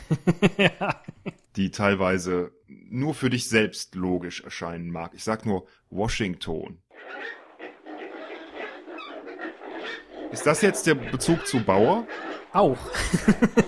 Die 1.57 1.71
teilweise 1.73 2.53
nur 2.69 3.15
für 3.15 3.31
dich 3.31 3.49
selbst 3.49 3.95
logisch 3.97 4.43
erscheinen 4.43 4.91
mag. 4.91 5.13
Ich 5.15 5.25
sag 5.25 5.47
nur 5.47 5.67
Washington. 5.91 6.79
Ist 10.31 10.47
das 10.47 10.61
jetzt 10.63 10.87
der 10.87 10.95
Bezug 10.95 11.47
zu 11.47 11.61
Bauer? 11.61 12.07
Auch. 12.53 12.77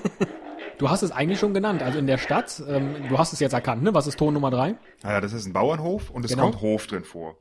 du 0.78 0.90
hast 0.90 1.02
es 1.02 1.10
eigentlich 1.10 1.38
schon 1.38 1.54
genannt. 1.54 1.82
Also 1.82 1.98
in 1.98 2.06
der 2.06 2.18
Stadt, 2.18 2.62
ähm, 2.68 3.08
du 3.08 3.18
hast 3.18 3.32
es 3.32 3.40
jetzt 3.40 3.52
erkannt, 3.52 3.82
ne? 3.82 3.94
Was 3.94 4.06
ist 4.06 4.18
Ton 4.18 4.34
Nummer 4.34 4.50
3? 4.50 4.76
Ah 5.02 5.12
Ja, 5.12 5.20
das 5.20 5.32
ist 5.32 5.46
ein 5.46 5.52
Bauernhof 5.52 6.10
und 6.10 6.24
es 6.24 6.32
Genau. 6.32 6.44
kommt 6.44 6.60
Hof 6.60 6.86
drin 6.86 7.04
vor. 7.04 7.36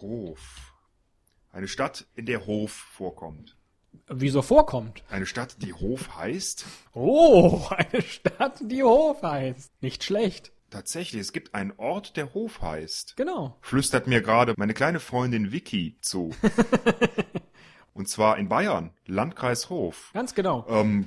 Hof. 0.00 0.74
Eine 1.52 1.68
Stadt, 1.68 2.06
in 2.14 2.26
der 2.26 2.46
Hof 2.46 2.70
vorkommt. 2.72 3.56
Wieso 4.06 4.42
vorkommt? 4.42 5.02
Eine 5.10 5.26
Stadt, 5.26 5.56
die 5.62 5.72
Hof 5.72 6.16
heißt? 6.16 6.64
Oh, 6.94 7.62
eine 7.70 8.02
Stadt, 8.02 8.60
die 8.62 8.82
Hof 8.82 9.22
heißt. 9.22 9.72
Nicht 9.82 10.04
schlecht. 10.04 10.52
Tatsächlich, 10.70 11.20
es 11.22 11.32
gibt 11.32 11.54
einen 11.54 11.72
Ort, 11.78 12.16
der 12.16 12.34
Hof 12.34 12.60
heißt. 12.60 13.16
Genau. 13.16 13.56
Flüstert 13.62 14.06
mir 14.06 14.20
gerade 14.20 14.54
meine 14.58 14.74
kleine 14.74 15.00
Freundin 15.00 15.50
Vicky 15.52 15.96
zu. 16.02 16.30
Und 17.98 18.08
zwar 18.08 18.38
in 18.38 18.48
Bayern, 18.48 18.92
Landkreis 19.06 19.70
Hof. 19.70 20.12
Ganz 20.14 20.36
genau. 20.36 20.64
Ähm, 20.68 21.06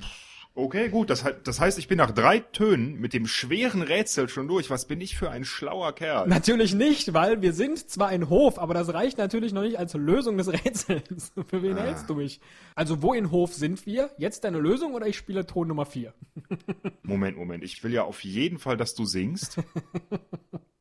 okay, 0.54 0.90
gut, 0.90 1.08
das, 1.08 1.24
das 1.42 1.58
heißt, 1.58 1.78
ich 1.78 1.88
bin 1.88 1.96
nach 1.96 2.10
drei 2.10 2.40
Tönen 2.40 3.00
mit 3.00 3.14
dem 3.14 3.26
schweren 3.26 3.80
Rätsel 3.80 4.28
schon 4.28 4.46
durch. 4.46 4.68
Was 4.68 4.84
bin 4.84 5.00
ich 5.00 5.16
für 5.16 5.30
ein 5.30 5.46
schlauer 5.46 5.94
Kerl? 5.94 6.28
Natürlich 6.28 6.74
nicht, 6.74 7.14
weil 7.14 7.40
wir 7.40 7.54
sind 7.54 7.78
zwar 7.88 8.08
ein 8.08 8.28
Hof, 8.28 8.58
aber 8.58 8.74
das 8.74 8.92
reicht 8.92 9.16
natürlich 9.16 9.54
noch 9.54 9.62
nicht 9.62 9.78
als 9.78 9.94
Lösung 9.94 10.36
des 10.36 10.48
Rätsels. 10.52 11.32
Für 11.48 11.62
wen 11.62 11.78
hältst 11.78 12.10
du 12.10 12.14
mich? 12.14 12.42
Also 12.74 13.00
wo 13.00 13.14
in 13.14 13.30
Hof 13.30 13.54
sind 13.54 13.86
wir? 13.86 14.10
Jetzt 14.18 14.44
deine 14.44 14.58
Lösung 14.58 14.92
oder 14.92 15.06
ich 15.06 15.16
spiele 15.16 15.46
Ton 15.46 15.68
Nummer 15.68 15.86
4? 15.86 16.12
Moment, 17.04 17.38
Moment, 17.38 17.64
ich 17.64 17.82
will 17.82 17.94
ja 17.94 18.02
auf 18.02 18.22
jeden 18.22 18.58
Fall, 18.58 18.76
dass 18.76 18.94
du 18.94 19.06
singst. 19.06 19.56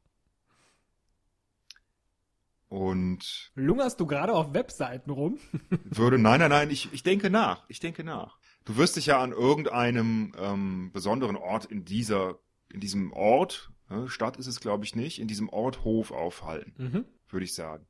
Und 2.72 3.52
Lungerst 3.56 4.00
du 4.00 4.06
gerade 4.06 4.32
auf 4.32 4.54
Webseiten 4.54 5.12
rum? 5.12 5.40
würde, 5.84 6.18
nein, 6.18 6.40
nein, 6.40 6.52
nein, 6.52 6.70
ich, 6.70 6.88
ich 6.94 7.04
denke 7.04 7.30
nach, 7.30 7.66
ich 7.68 7.82
denke 7.82 8.06
nach. 8.06 8.38
Du 8.64 8.78
wirst 8.78 8.96
dich 8.96 9.08
ja 9.08 9.22
an 9.22 9.34
irgendeinem 9.34 10.32
ähm, 10.38 10.90
besonderen 10.94 11.36
Ort 11.36 11.66
in 11.66 11.84
dieser, 11.84 12.40
in 12.70 12.80
diesem 12.80 13.12
Ort, 13.12 13.74
äh, 13.90 14.08
Stadt 14.08 14.38
ist 14.38 14.48
es 14.48 14.62
glaube 14.62 14.86
ich 14.86 14.96
nicht, 14.96 15.20
in 15.20 15.28
diesem 15.28 15.50
Ort 15.50 15.84
Hof 15.84 16.12
aufhalten, 16.12 17.06
würde 17.28 17.44
ich 17.44 17.54
sagen. 17.54 17.86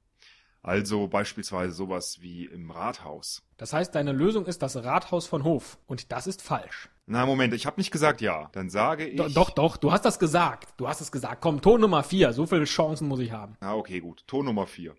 Also 0.63 1.07
beispielsweise 1.07 1.73
sowas 1.73 2.17
wie 2.21 2.45
im 2.45 2.71
Rathaus. 2.71 3.43
Das 3.57 3.73
heißt, 3.73 3.93
deine 3.93 4.13
Lösung 4.13 4.47
ist 4.47 4.63
das 4.63 4.77
Rathaus 4.77 5.27
von 5.27 5.43
Hof. 5.43 5.77
Und 5.85 6.11
das 6.11 6.25
ist 6.25 6.41
falsch. 6.41 6.89
Na 7.12 7.25
Moment, 7.25 7.53
ich 7.53 7.65
habe 7.65 7.77
nicht 7.77 7.91
gesagt 7.91 8.22
ja. 8.22 8.50
Dann 8.53 8.70
sage 8.70 9.06
ich. 9.06 9.18
Do 9.18 9.27
doch, 9.27 9.50
doch, 9.50 9.75
du 9.75 9.91
hast 9.91 10.06
das 10.06 10.18
gesagt. 10.18 10.74
Du 10.77 10.88
hast 10.88 11.01
es 11.01 11.12
gesagt. 11.12 11.41
Komm, 11.41 11.62
Ton 11.62 11.82
Nummer 11.82 12.03
4. 12.03 12.32
So 12.32 12.46
viele 12.46 12.63
Chancen 12.63 13.10
muss 13.10 13.20
ich 13.20 13.34
haben. 13.34 13.58
Ah, 13.60 13.75
okay, 13.75 14.00
gut. 14.00 14.24
Ton 14.27 14.46
Nummer 14.46 14.65
vier. 14.65 14.96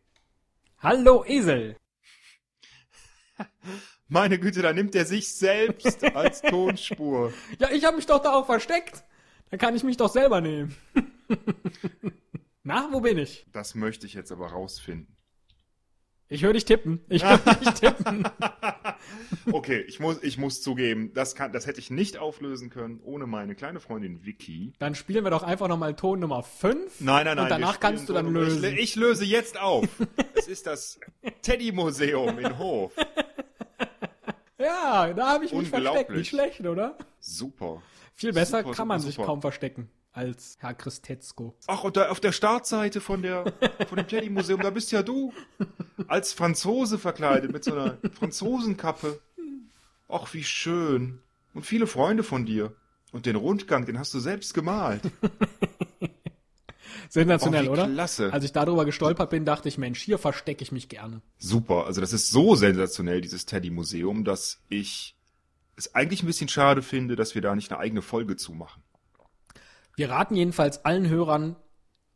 Hallo 0.78 1.24
Esel. 1.24 1.74
Meine 4.08 4.38
Güte, 4.38 4.60
da 4.60 4.74
nimmt 4.74 4.94
er 4.94 5.06
sich 5.06 5.32
selbst 5.34 6.04
als 6.14 6.42
Tonspur. 6.42 7.32
Ja, 7.58 7.70
ich 7.70 7.86
habe 7.86 7.96
mich 7.96 8.04
doch 8.04 8.20
da 8.20 8.34
auch 8.34 8.44
versteckt. 8.44 9.04
Dann 9.48 9.58
kann 9.58 9.74
ich 9.74 9.82
mich 9.82 9.96
doch 9.96 10.10
selber 10.10 10.42
nehmen. 10.42 10.76
Na, 12.62 12.88
wo 12.92 13.00
bin 13.00 13.16
ich? 13.16 13.46
Das 13.52 13.74
möchte 13.74 14.04
ich 14.04 14.12
jetzt 14.12 14.32
aber 14.32 14.48
rausfinden. 14.48 15.16
Ich 16.32 16.42
höre 16.42 16.54
dich 16.54 16.64
tippen. 16.64 17.00
Ich 17.10 17.22
höre 17.22 17.36
dich 17.36 17.68
tippen. 17.74 18.24
Okay, 19.52 19.84
ich 19.86 20.00
muss, 20.00 20.22
ich 20.22 20.38
muss 20.38 20.62
zugeben, 20.62 21.12
das, 21.12 21.34
kann, 21.34 21.52
das 21.52 21.66
hätte 21.66 21.78
ich 21.78 21.90
nicht 21.90 22.16
auflösen 22.16 22.70
können 22.70 23.00
ohne 23.04 23.26
meine 23.26 23.54
kleine 23.54 23.80
Freundin 23.80 24.24
Vicky. 24.24 24.72
Dann 24.78 24.94
spielen 24.94 25.24
wir 25.24 25.30
doch 25.30 25.42
einfach 25.42 25.68
nochmal 25.68 25.94
Ton 25.94 26.20
Nummer 26.20 26.42
5. 26.42 27.00
Nein, 27.00 27.26
nein, 27.26 27.36
nein. 27.36 27.38
Und 27.44 27.50
danach 27.50 27.80
kannst 27.80 28.08
du 28.08 28.14
dann 28.14 28.24
Ton- 28.24 28.34
lösen. 28.34 28.64
Ich, 28.64 28.78
ich 28.78 28.96
löse 28.96 29.26
jetzt 29.26 29.60
auf. 29.60 29.86
es 30.34 30.48
ist 30.48 30.66
das 30.66 30.98
Teddy-Museum 31.42 32.38
in 32.38 32.58
Hof. 32.58 32.92
Ja, 34.58 35.12
da 35.12 35.30
habe 35.30 35.44
ich 35.44 35.52
mich 35.52 35.68
versteckt. 35.70 36.10
Nicht 36.10 36.28
schlecht, 36.28 36.60
oder? 36.60 36.96
Super. 37.18 37.82
Viel 38.14 38.32
besser 38.32 38.58
Super, 38.62 38.76
kann 38.76 38.86
man 38.86 39.00
super, 39.00 39.12
sich 39.12 39.26
kaum 39.26 39.40
verstecken 39.40 39.90
als 40.12 40.56
Herr 40.60 40.74
Christetzko. 40.74 41.56
Ach, 41.66 41.84
und 41.84 41.96
da 41.96 42.10
auf 42.10 42.20
der 42.20 42.32
Startseite 42.32 43.00
von, 43.00 43.22
der, 43.22 43.52
von 43.88 43.96
dem 43.96 44.06
Teddy-Museum, 44.06 44.60
da 44.60 44.70
bist 44.70 44.92
ja 44.92 45.02
du. 45.02 45.32
Als 46.08 46.32
Franzose 46.32 46.98
verkleidet, 46.98 47.52
mit 47.52 47.64
so 47.64 47.72
einer 47.72 47.98
Franzosenkappe. 48.14 49.20
Ach, 50.08 50.32
wie 50.34 50.44
schön. 50.44 51.20
Und 51.54 51.64
viele 51.66 51.86
Freunde 51.86 52.22
von 52.22 52.46
dir. 52.46 52.74
Und 53.12 53.26
den 53.26 53.36
Rundgang, 53.36 53.84
den 53.84 53.98
hast 53.98 54.14
du 54.14 54.20
selbst 54.20 54.54
gemalt. 54.54 55.02
Sensationell, 57.08 57.68
Oh, 57.68 57.72
oder? 57.72 57.88
klasse. 57.88 58.32
Als 58.32 58.44
ich 58.44 58.52
darüber 58.52 58.84
gestolpert 58.84 59.28
bin, 59.30 59.44
dachte 59.44 59.68
ich, 59.68 59.76
Mensch, 59.76 60.00
hier 60.00 60.16
verstecke 60.18 60.62
ich 60.62 60.72
mich 60.72 60.88
gerne. 60.88 61.20
Super. 61.38 61.84
Also 61.86 62.00
das 62.00 62.12
ist 62.12 62.30
so 62.30 62.54
sensationell, 62.54 63.20
dieses 63.20 63.44
Teddy-Museum, 63.44 64.24
dass 64.24 64.60
ich 64.70 65.14
es 65.76 65.94
eigentlich 65.94 66.22
ein 66.22 66.26
bisschen 66.26 66.48
schade 66.48 66.80
finde, 66.80 67.16
dass 67.16 67.34
wir 67.34 67.42
da 67.42 67.54
nicht 67.54 67.70
eine 67.70 67.80
eigene 67.80 68.02
Folge 68.02 68.36
zu 68.36 68.52
machen. 68.52 68.82
Wir 69.94 70.08
raten 70.10 70.36
jedenfalls 70.36 70.84
allen 70.86 71.08
Hörern, 71.08 71.56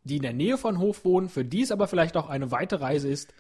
die 0.04 0.16
in 0.16 0.22
der 0.22 0.32
Nähe 0.32 0.56
von 0.56 0.78
Hof 0.78 1.04
wohnen, 1.04 1.28
für 1.28 1.44
die 1.44 1.62
es 1.62 1.72
aber 1.72 1.88
vielleicht 1.88 2.16
auch 2.16 2.30
eine 2.30 2.50
weite 2.50 2.80
Reise 2.80 3.08
ist, 3.08 3.34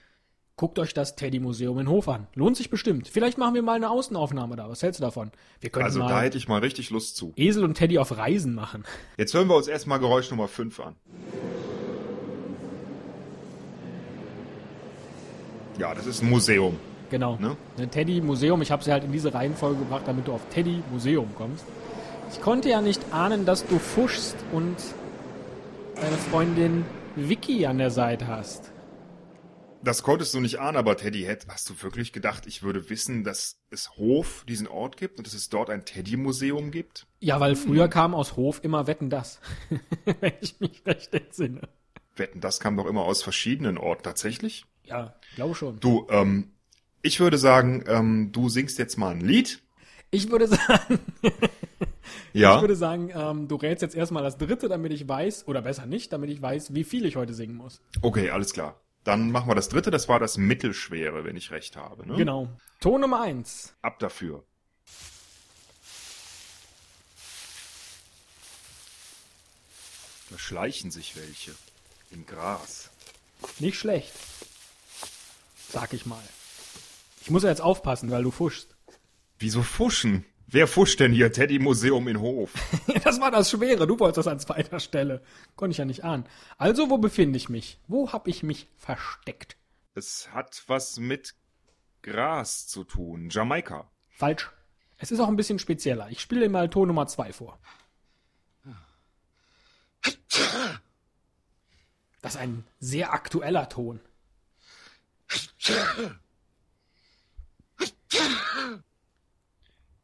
guckt 0.56 0.78
euch 0.78 0.94
das 0.94 1.16
Teddy-Museum 1.16 1.78
in 1.80 1.88
Hof 1.88 2.08
an. 2.08 2.26
Lohnt 2.34 2.56
sich 2.56 2.70
bestimmt. 2.70 3.08
Vielleicht 3.08 3.36
machen 3.36 3.54
wir 3.54 3.62
mal 3.62 3.74
eine 3.74 3.90
Außenaufnahme 3.90 4.56
da. 4.56 4.70
Was 4.70 4.82
hältst 4.82 5.00
du 5.00 5.04
davon? 5.04 5.30
Wir 5.60 5.68
können 5.68 5.84
Also 5.84 6.00
da 6.00 6.06
mal 6.06 6.24
hätte 6.24 6.38
ich 6.38 6.48
mal 6.48 6.60
richtig 6.60 6.88
Lust 6.90 7.16
zu. 7.16 7.34
Esel 7.36 7.62
und 7.62 7.74
Teddy 7.74 7.98
auf 7.98 8.16
Reisen 8.16 8.54
machen. 8.54 8.84
Jetzt 9.18 9.34
hören 9.34 9.48
wir 9.48 9.56
uns 9.56 9.68
erstmal 9.68 9.98
Geräusch 9.98 10.30
Nummer 10.30 10.48
5 10.48 10.80
an. 10.80 10.96
Ja, 15.78 15.94
das 15.94 16.06
ist 16.06 16.22
ein 16.22 16.30
Museum. 16.30 16.78
Genau. 17.10 17.36
Ne? 17.36 17.56
Ne, 17.76 17.88
Teddy 17.88 18.22
Museum, 18.22 18.62
ich 18.62 18.70
habe 18.70 18.82
sie 18.82 18.90
halt 18.90 19.04
in 19.04 19.12
diese 19.12 19.34
Reihenfolge 19.34 19.80
gebracht, 19.80 20.04
damit 20.06 20.26
du 20.26 20.32
auf 20.32 20.40
Teddy 20.48 20.82
Museum 20.90 21.28
kommst. 21.36 21.66
Ich 22.32 22.40
konnte 22.40 22.70
ja 22.70 22.80
nicht 22.80 23.12
ahnen, 23.12 23.44
dass 23.44 23.66
du 23.66 23.78
fuschst 23.78 24.36
und 24.52 24.76
deine 25.96 26.16
Freundin 26.16 26.86
Vicky 27.14 27.66
an 27.66 27.76
der 27.76 27.90
Seite 27.90 28.26
hast. 28.26 28.72
Das 29.86 30.02
konntest 30.02 30.34
du 30.34 30.40
nicht 30.40 30.58
ahnen, 30.58 30.76
aber 30.76 30.96
Teddy, 30.96 31.22
hätt- 31.22 31.46
hast 31.48 31.70
du 31.70 31.80
wirklich 31.80 32.12
gedacht, 32.12 32.46
ich 32.48 32.64
würde 32.64 32.90
wissen, 32.90 33.22
dass 33.22 33.60
es 33.70 33.90
Hof 33.96 34.44
diesen 34.48 34.66
Ort 34.66 34.96
gibt 34.96 35.18
und 35.18 35.26
dass 35.28 35.34
es 35.34 35.48
dort 35.48 35.70
ein 35.70 35.84
Teddy-Museum 35.84 36.72
gibt? 36.72 37.06
Ja, 37.20 37.38
weil 37.38 37.54
früher 37.54 37.86
kam 37.86 38.12
aus 38.12 38.34
Hof 38.34 38.64
immer 38.64 38.88
Wetten 38.88 39.10
das. 39.10 39.40
Wenn 40.20 40.32
ich 40.40 40.58
mich 40.58 40.82
recht 40.86 41.14
entsinne. 41.14 41.60
Wetten, 42.16 42.40
das 42.40 42.58
kam 42.58 42.76
doch 42.76 42.86
immer 42.86 43.02
aus 43.04 43.22
verschiedenen 43.22 43.78
Orten 43.78 44.02
tatsächlich. 44.02 44.64
Ja, 44.82 45.14
glaube 45.36 45.54
schon. 45.54 45.78
Du, 45.78 46.08
ähm, 46.10 46.50
ich 47.02 47.20
würde 47.20 47.38
sagen, 47.38 47.84
ähm, 47.86 48.32
du 48.32 48.48
singst 48.48 48.80
jetzt 48.80 48.96
mal 48.96 49.10
ein 49.10 49.20
Lied. 49.20 49.62
Ich 50.10 50.30
würde 50.32 50.48
sagen, 50.48 50.98
Ja. 52.32 52.56
ich 52.56 52.60
würde 52.60 52.74
sagen, 52.74 53.10
ähm, 53.14 53.46
du 53.46 53.54
rätst 53.54 53.82
jetzt 53.82 53.94
erstmal 53.94 54.24
das 54.24 54.36
dritte, 54.36 54.68
damit 54.68 54.90
ich 54.92 55.06
weiß, 55.08 55.46
oder 55.46 55.62
besser 55.62 55.86
nicht, 55.86 56.12
damit 56.12 56.30
ich 56.30 56.42
weiß, 56.42 56.74
wie 56.74 56.82
viel 56.84 57.04
ich 57.06 57.14
heute 57.14 57.34
singen 57.34 57.54
muss. 57.54 57.80
Okay, 58.02 58.30
alles 58.30 58.52
klar. 58.52 58.80
Dann 59.06 59.30
machen 59.30 59.48
wir 59.48 59.54
das 59.54 59.68
dritte, 59.68 59.92
das 59.92 60.08
war 60.08 60.18
das 60.18 60.36
Mittelschwere, 60.36 61.24
wenn 61.24 61.36
ich 61.36 61.52
recht 61.52 61.76
habe. 61.76 62.08
Ne? 62.08 62.16
Genau. 62.16 62.48
Ton 62.80 63.00
Nummer 63.00 63.20
eins. 63.20 63.72
Ab 63.80 64.00
dafür. 64.00 64.44
Da 70.28 70.38
schleichen 70.38 70.90
sich 70.90 71.14
welche. 71.14 71.54
Im 72.10 72.26
Gras. 72.26 72.90
Nicht 73.60 73.78
schlecht. 73.78 74.12
Sag 75.70 75.92
ich 75.92 76.04
mal. 76.04 76.22
Ich 77.20 77.30
muss 77.30 77.44
ja 77.44 77.50
jetzt 77.50 77.62
aufpassen, 77.62 78.10
weil 78.10 78.24
du 78.24 78.32
fuschst. 78.32 78.74
Wieso 79.38 79.62
fuschen? 79.62 80.24
Wer 80.48 80.68
fuscht 80.68 81.00
denn 81.00 81.12
hier? 81.12 81.32
Teddy 81.32 81.58
Museum 81.58 82.06
in 82.08 82.20
Hof. 82.20 82.52
Das 83.04 83.20
war 83.20 83.30
das 83.30 83.50
Schwere. 83.50 83.86
Du 83.86 83.98
wolltest 84.00 84.18
das 84.18 84.26
an 84.26 84.40
zweiter 84.40 84.80
Stelle. 84.80 85.22
Konnte 85.54 85.72
ich 85.72 85.78
ja 85.78 85.84
nicht 85.84 86.02
ahnen. 86.02 86.24
Also, 86.58 86.90
wo 86.90 86.98
befinde 86.98 87.36
ich 87.36 87.48
mich? 87.48 87.78
Wo 87.86 88.12
habe 88.12 88.30
ich 88.30 88.42
mich 88.42 88.68
versteckt? 88.76 89.56
Es 89.94 90.28
hat 90.32 90.64
was 90.66 90.98
mit 90.98 91.34
Gras 92.02 92.66
zu 92.66 92.82
tun. 92.82 93.28
Jamaika. 93.30 93.88
Falsch. 94.10 94.50
Es 94.98 95.12
ist 95.12 95.20
auch 95.20 95.28
ein 95.28 95.36
bisschen 95.36 95.58
spezieller. 95.58 96.08
Ich 96.10 96.20
spiele 96.20 96.42
dir 96.42 96.50
mal 96.50 96.68
Ton 96.68 96.88
Nummer 96.88 97.06
zwei 97.06 97.32
vor. 97.32 97.58
Das 102.22 102.34
ist 102.34 102.40
ein 102.40 102.64
sehr 102.80 103.12
aktueller 103.12 103.68
Ton. 103.68 104.00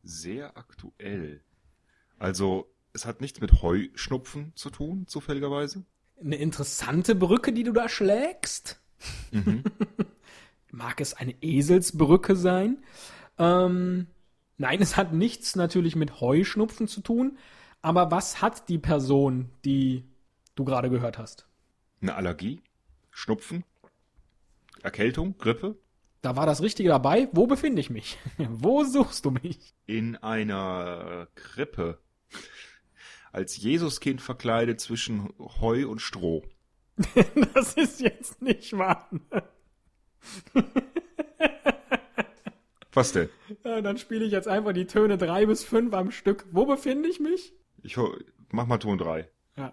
Sehr 0.02 0.56
aktuell. 0.56 1.42
Also, 2.18 2.72
es 2.92 3.06
hat 3.06 3.20
nichts 3.20 3.40
mit 3.40 3.62
Heuschnupfen 3.62 4.52
zu 4.54 4.70
tun, 4.70 5.06
zufälligerweise. 5.06 5.84
Eine 6.20 6.36
interessante 6.36 7.14
Brücke, 7.14 7.52
die 7.52 7.62
du 7.62 7.72
da 7.72 7.88
schlägst. 7.88 8.80
Mag 10.70 11.00
es 11.00 11.14
eine 11.14 11.34
Eselsbrücke 11.42 12.36
sein? 12.36 12.82
Ähm, 13.38 14.06
nein, 14.58 14.80
es 14.80 14.96
hat 14.96 15.12
nichts 15.12 15.56
natürlich 15.56 15.96
mit 15.96 16.20
Heuschnupfen 16.20 16.88
zu 16.88 17.00
tun. 17.00 17.38
Aber 17.80 18.10
was 18.10 18.40
hat 18.40 18.68
die 18.68 18.78
Person, 18.78 19.50
die 19.64 20.04
du 20.54 20.64
gerade 20.64 20.90
gehört 20.90 21.18
hast? 21.18 21.46
Eine 22.00 22.14
Allergie? 22.14 22.62
Schnupfen? 23.10 23.64
Erkältung? 24.82 25.36
Grippe? 25.38 25.76
Da 26.22 26.36
war 26.36 26.46
das 26.46 26.62
Richtige 26.62 26.88
dabei. 26.88 27.28
Wo 27.32 27.48
befinde 27.48 27.80
ich 27.80 27.90
mich? 27.90 28.16
Wo 28.38 28.84
suchst 28.84 29.24
du 29.24 29.32
mich? 29.32 29.74
In 29.86 30.16
einer 30.16 31.26
Krippe. 31.34 31.98
Als 33.32 33.56
Jesuskind 33.56 34.20
verkleidet 34.22 34.80
zwischen 34.80 35.34
Heu 35.60 35.86
und 35.88 36.00
Stroh. 36.00 36.44
Das 37.54 37.74
ist 37.74 38.00
jetzt 38.00 38.40
nicht 38.40 38.76
wahr. 38.76 39.10
Was 42.92 43.12
denn? 43.12 43.28
Ja, 43.64 43.80
dann 43.80 43.96
spiele 43.98 44.24
ich 44.24 44.30
jetzt 44.32 44.46
einfach 44.46 44.72
die 44.72 44.86
Töne 44.86 45.16
drei 45.18 45.46
bis 45.46 45.64
fünf 45.64 45.94
am 45.94 46.10
Stück. 46.12 46.44
Wo 46.52 46.66
befinde 46.66 47.08
ich 47.08 47.18
mich? 47.18 47.54
Ich 47.82 47.96
mach 48.50 48.66
mal 48.66 48.78
Ton 48.78 48.98
3. 48.98 49.28
Ja. 49.56 49.72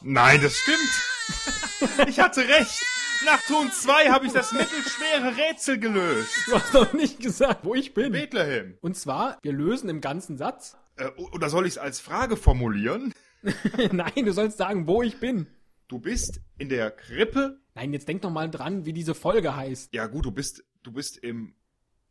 Nein, 0.00 0.40
das 0.40 0.56
stimmt. 0.56 2.08
Ich 2.08 2.20
hatte 2.20 2.46
recht. 2.48 2.80
Nach 3.24 3.42
Ton 3.42 3.70
2 3.70 4.10
habe 4.10 4.26
ich 4.26 4.32
das 4.32 4.52
mittelschwere 4.52 5.36
Rätsel 5.36 5.78
gelöst. 5.78 6.30
Du 6.46 6.54
hast 6.54 6.74
doch 6.74 6.92
nicht 6.92 7.20
gesagt, 7.20 7.64
wo 7.64 7.74
ich 7.74 7.92
bin. 7.94 8.12
Bethlehem. 8.12 8.78
Und 8.80 8.96
zwar, 8.96 9.38
wir 9.42 9.52
lösen 9.52 9.88
im 9.88 10.00
ganzen 10.00 10.36
Satz. 10.36 10.76
Äh, 10.96 11.08
oder 11.32 11.50
soll 11.50 11.66
ich 11.66 11.74
es 11.74 11.78
als 11.78 12.00
Frage 12.00 12.36
formulieren? 12.36 13.12
Nein, 13.92 14.24
du 14.24 14.32
sollst 14.32 14.58
sagen, 14.58 14.86
wo 14.86 15.02
ich 15.02 15.18
bin. 15.18 15.46
Du 15.88 15.98
bist 15.98 16.40
in 16.58 16.68
der 16.68 16.90
Krippe. 16.90 17.60
Nein, 17.74 17.92
jetzt 17.92 18.08
denk 18.08 18.22
doch 18.22 18.30
mal 18.30 18.50
dran, 18.50 18.84
wie 18.84 18.92
diese 18.92 19.14
Folge 19.14 19.56
heißt. 19.56 19.92
Ja 19.94 20.06
gut, 20.06 20.26
du 20.26 20.30
bist, 20.30 20.64
du 20.82 20.92
bist 20.92 21.16
im, 21.18 21.54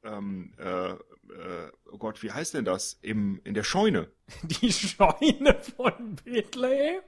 ähm, 0.04 0.54
äh, 0.58 0.92
äh, 0.92 0.98
oh 1.92 1.98
Gott, 1.98 2.22
wie 2.24 2.32
heißt 2.32 2.54
denn 2.54 2.66
das? 2.66 2.98
Im, 3.02 3.40
in 3.44 3.54
der 3.54 3.64
Scheune. 3.64 4.12
Die 4.44 4.74
Scheune 4.74 5.58
von 5.78 6.16
Bethlehem? 6.26 7.02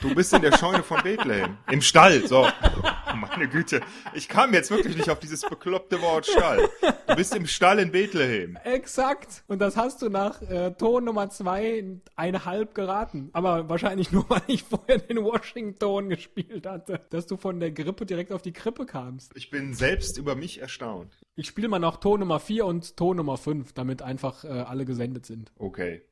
Du 0.00 0.14
bist 0.14 0.32
in 0.32 0.42
der 0.42 0.56
Scheune 0.56 0.82
von 0.82 1.02
Bethlehem. 1.02 1.56
Im 1.70 1.80
Stall, 1.82 2.26
so. 2.26 2.48
Meine 3.20 3.48
Güte. 3.48 3.80
Ich 4.14 4.28
kam 4.28 4.52
jetzt 4.52 4.70
wirklich 4.70 4.96
nicht 4.96 5.10
auf 5.10 5.20
dieses 5.20 5.42
bekloppte 5.42 6.00
Wort 6.02 6.26
Stall. 6.26 6.68
Du 7.06 7.16
bist 7.16 7.34
im 7.34 7.46
Stall 7.46 7.78
in 7.78 7.92
Bethlehem. 7.92 8.56
Exakt. 8.64 9.44
Und 9.46 9.60
das 9.60 9.76
hast 9.76 10.02
du 10.02 10.08
nach 10.08 10.42
äh, 10.42 10.72
Ton 10.72 11.04
Nummer 11.04 11.30
zwei 11.30 11.84
eineinhalb 12.16 12.74
geraten. 12.74 13.30
Aber 13.32 13.68
wahrscheinlich 13.68 14.12
nur, 14.12 14.24
weil 14.28 14.42
ich 14.46 14.62
vorher 14.64 14.98
den 14.98 15.22
Washington 15.22 16.08
gespielt 16.08 16.66
hatte. 16.66 17.00
Dass 17.10 17.26
du 17.26 17.36
von 17.36 17.60
der 17.60 17.70
Grippe 17.70 18.06
direkt 18.06 18.32
auf 18.32 18.42
die 18.42 18.52
Krippe 18.52 18.86
kamst. 18.86 19.32
Ich 19.36 19.50
bin 19.50 19.74
selbst 19.74 20.18
über 20.18 20.34
mich 20.34 20.60
erstaunt. 20.60 21.12
Ich 21.36 21.46
spiele 21.46 21.68
mal 21.68 21.78
noch 21.78 21.98
Ton 21.98 22.20
Nummer 22.20 22.40
vier 22.40 22.66
und 22.66 22.96
Ton 22.96 23.16
Nummer 23.16 23.36
fünf, 23.36 23.72
damit 23.72 24.02
einfach 24.02 24.44
äh, 24.44 24.48
alle 24.48 24.84
gesendet 24.84 25.26
sind. 25.26 25.52
Okay. 25.58 26.02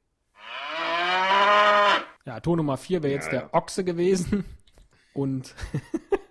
Ja, 2.24 2.38
Ton 2.40 2.58
Nummer 2.58 2.76
vier 2.76 3.02
wäre 3.02 3.12
jetzt 3.14 3.26
Ja, 3.26 3.30
der 3.32 3.40
ja. 3.40 3.48
Ochse 3.52 3.84
gewesen. 3.84 4.44
Und 5.14 5.54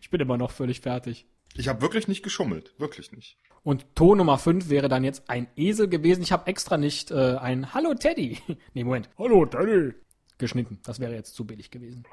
ich 0.00 0.10
bin 0.10 0.20
immer 0.20 0.36
noch 0.36 0.50
völlig 0.50 0.80
fertig. 0.80 1.26
Ich 1.54 1.68
habe 1.68 1.82
wirklich 1.82 2.08
nicht 2.08 2.22
geschummelt. 2.22 2.74
Wirklich 2.78 3.12
nicht. 3.12 3.36
Und 3.62 3.94
Ton 3.94 4.18
Nummer 4.18 4.38
5 4.38 4.68
wäre 4.70 4.88
dann 4.88 5.04
jetzt 5.04 5.28
ein 5.28 5.46
Esel 5.54 5.88
gewesen. 5.88 6.22
Ich 6.22 6.32
habe 6.32 6.46
extra 6.46 6.76
nicht 6.76 7.10
äh, 7.10 7.36
ein 7.36 7.74
Hallo 7.74 7.94
Teddy. 7.94 8.38
nee, 8.74 8.84
Moment. 8.84 9.08
Hallo 9.18 9.46
Teddy. 9.46 9.94
Geschnitten. 10.38 10.80
Das 10.84 10.98
wäre 10.98 11.14
jetzt 11.14 11.34
zu 11.34 11.46
billig 11.46 11.70
gewesen. 11.70 12.04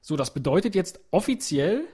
So, 0.00 0.16
das 0.16 0.32
bedeutet 0.32 0.74
jetzt 0.74 1.00
offiziell, 1.10 1.86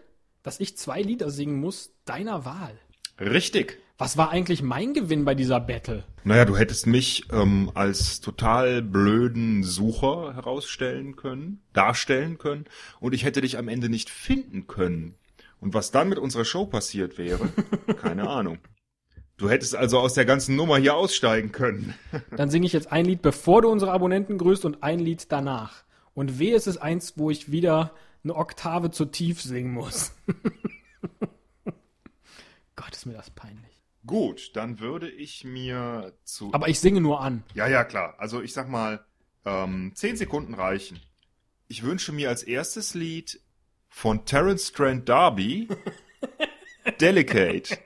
dass 0.43 0.61
ich 0.61 0.77
zwei 0.77 1.03
Lieder 1.03 1.31
singen 1.31 1.59
muss 1.61 1.95
deiner 2.05 2.45
Wahl. 2.45 2.79
Richtig. 3.19 3.81
Was 3.97 4.17
war 4.17 4.31
eigentlich 4.31 4.61
mein 4.61 4.93
Gewinn 4.93 5.25
bei 5.25 5.37
dieser 5.37 5.61
Battle? 5.61 6.03
Naja, 6.25 6.45
du 6.45 6.57
hättest 6.57 6.89
mich 6.89 7.27
ähm, 7.33 7.71
als 7.75 8.21
total 8.21 8.83
blöden 8.83 9.63
Sucher 9.63 10.35
herausstellen 10.35 11.15
können, 11.15 11.63
darstellen 11.73 12.39
können, 12.39 12.65
und 12.99 13.15
ich 13.15 13.25
hätte 13.25 13.41
dich 13.41 13.57
am 13.57 13.69
Ende 13.69 13.89
nicht 13.89 14.11
finden 14.11 14.67
können. 14.67 15.15
Und 15.61 15.75
was 15.75 15.93
dann 15.93 16.09
mit 16.09 16.19
unserer 16.19 16.45
Show 16.45 16.67
passiert 16.67 17.19
wäre, 17.19 17.49
keine 18.01 18.29
Ahnung. 18.29 18.59
Du 19.37 19.49
hättest 19.49 19.77
also 19.77 19.99
aus 20.01 20.15
der 20.15 20.25
ganzen 20.25 20.57
Nummer 20.57 20.77
hier 20.79 20.95
aussteigen 20.95 21.53
können. 21.53 21.95
Dann 22.37 22.51
singe 22.51 22.67
ich 22.67 22.73
jetzt 22.73 22.93
ein 22.93 23.05
Lied, 23.05 23.21
bevor 23.21 23.63
du 23.63 23.69
unsere 23.69 23.91
Abonnenten 23.91 24.39
grüßt 24.39 24.65
und 24.65 24.83
ein 24.85 25.01
Lied 25.01 25.33
danach. 25.33 25.85
Und 26.15 26.39
wehe, 26.39 26.55
es 26.55 26.69
ist 26.69 26.77
eins, 26.79 27.15
wo 27.17 27.31
ich 27.31 27.51
wieder 27.51 27.93
eine 28.23 28.37
Oktave 28.37 28.93
zu 28.93 29.07
tief 29.07 29.43
singen 29.43 29.73
muss. 29.73 30.13
Gott, 32.77 32.93
ist 32.93 33.07
mir 33.07 33.15
das 33.15 33.31
peinlich. 33.31 33.74
Gut, 34.07 34.51
dann 34.55 34.81
würde 34.81 35.11
ich 35.11 35.45
mir 35.45 36.13
zu. 36.25 36.53
Aber 36.53 36.69
ich 36.69 36.79
singe 36.81 37.01
nur 37.01 37.21
an. 37.21 37.43
Ja, 37.55 37.67
ja, 37.67 37.85
klar. 37.85 38.15
Also 38.19 38.43
ich 38.43 38.53
sag 38.53 38.69
mal, 38.69 39.05
ähm, 39.45 39.93
zehn 39.95 40.17
Sekunden 40.17 40.55
reichen. 40.55 41.01
Ich 41.69 41.83
wünsche 41.83 42.13
mir 42.13 42.29
als 42.29 42.43
erstes 42.43 42.95
Lied 42.95 43.41
von 43.89 44.25
Terence 44.27 44.73
Trent 44.73 45.09
D'Arby 45.09 45.75
Delicate. 47.01 47.79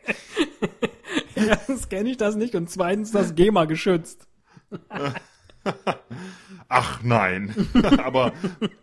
Erstens 1.34 1.88
kenne 1.88 2.10
ich 2.10 2.16
das 2.16 2.34
nicht 2.34 2.54
und 2.54 2.68
zweitens 2.68 3.12
das 3.12 3.34
GEMA 3.34 3.66
geschützt. 3.66 4.26
Ach 6.68 7.02
nein. 7.02 7.54
aber, 8.04 8.32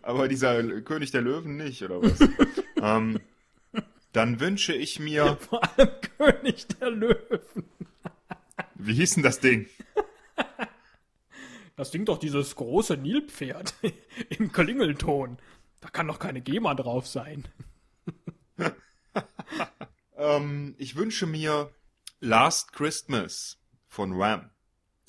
aber 0.02 0.28
dieser 0.28 0.80
König 0.82 1.10
der 1.10 1.22
Löwen 1.22 1.56
nicht, 1.56 1.82
oder 1.82 2.02
was? 2.02 2.18
ähm, 2.80 3.20
dann 4.16 4.40
wünsche 4.40 4.72
ich 4.74 4.98
mir. 4.98 5.36
Vor 5.36 5.62
allem 5.62 5.90
König 6.18 6.66
der 6.68 6.90
Löwen. 6.90 7.64
Wie 8.74 8.94
hieß 8.94 9.14
denn 9.14 9.22
das 9.22 9.40
Ding? 9.40 9.68
Das 11.76 11.90
Ding 11.90 12.06
doch 12.06 12.18
dieses 12.18 12.56
große 12.56 12.96
Nilpferd 12.96 13.74
im 14.30 14.50
Klingelton. 14.52 15.36
Da 15.82 15.90
kann 15.90 16.08
doch 16.08 16.18
keine 16.18 16.40
GEMA 16.40 16.74
drauf 16.74 17.06
sein. 17.06 17.46
ähm, 20.16 20.74
ich 20.78 20.96
wünsche 20.96 21.26
mir 21.26 21.70
Last 22.20 22.72
Christmas 22.72 23.58
von 23.86 24.18
Wham. 24.18 24.48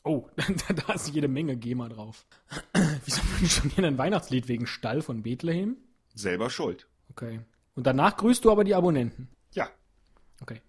Oh, 0.03 0.29
da, 0.35 0.73
da 0.73 0.93
ist 0.93 1.07
jede 1.13 1.29
Menge 1.29 1.55
GEMA 1.55 1.87
drauf. 1.87 2.25
Wieso 3.05 3.21
wünschst 3.39 3.63
du 3.63 3.81
mir 3.81 3.87
ein 3.87 3.97
Weihnachtslied 3.97 4.49
wegen 4.49 4.67
Stall 4.67 5.01
von 5.01 5.23
Bethlehem? 5.23 5.77
Selber 6.13 6.49
schuld. 6.49 6.89
Okay. 7.09 7.39
Und 7.77 7.85
danach 7.85 8.17
grüßt 8.17 8.43
du 8.43 8.51
aber 8.51 8.63
die 8.63 8.73
Abonnenten. 8.73 9.29
Ja. 9.53 9.69
Okay. 10.41 10.61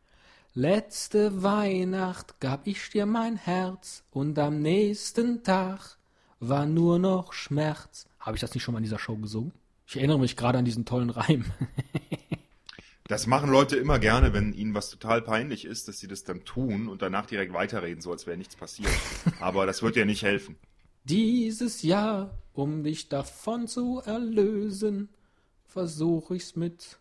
Letzte 0.52 1.42
Weihnacht 1.42 2.38
gab 2.38 2.66
ich 2.66 2.90
dir 2.90 3.06
mein 3.06 3.36
Herz 3.36 4.04
und 4.10 4.38
am 4.38 4.60
nächsten 4.60 5.42
Tag 5.42 5.96
war 6.38 6.66
nur 6.66 6.98
noch 6.98 7.32
Schmerz. 7.32 8.06
Habe 8.20 8.36
ich 8.36 8.42
das 8.42 8.52
nicht 8.52 8.62
schon 8.62 8.74
mal 8.74 8.80
in 8.80 8.84
dieser 8.84 8.98
Show 8.98 9.16
gesungen? 9.16 9.52
Ich 9.86 9.96
erinnere 9.96 10.18
mich 10.18 10.36
gerade 10.36 10.58
an 10.58 10.66
diesen 10.66 10.84
tollen 10.84 11.10
Reim. 11.10 11.46
Das 13.08 13.26
machen 13.26 13.48
Leute 13.48 13.78
immer 13.78 13.98
gerne, 13.98 14.34
wenn 14.34 14.52
ihnen 14.52 14.74
was 14.74 14.90
total 14.90 15.22
peinlich 15.22 15.64
ist, 15.64 15.88
dass 15.88 15.98
sie 15.98 16.08
das 16.08 16.24
dann 16.24 16.44
tun 16.44 16.90
und 16.90 17.00
danach 17.00 17.24
direkt 17.24 17.54
weiterreden, 17.54 18.02
so 18.02 18.12
als 18.12 18.26
wäre 18.26 18.36
nichts 18.36 18.54
passiert. 18.54 18.92
Aber 19.40 19.64
das 19.64 19.82
wird 19.82 19.96
ja 19.96 20.04
nicht 20.04 20.24
helfen. 20.24 20.56
Dieses 21.04 21.80
Jahr, 21.80 22.36
um 22.52 22.84
dich 22.84 23.08
davon 23.08 23.66
zu 23.66 24.02
erlösen, 24.04 25.08
versuche 25.68 26.34
ich's 26.34 26.56
mit. 26.56 26.98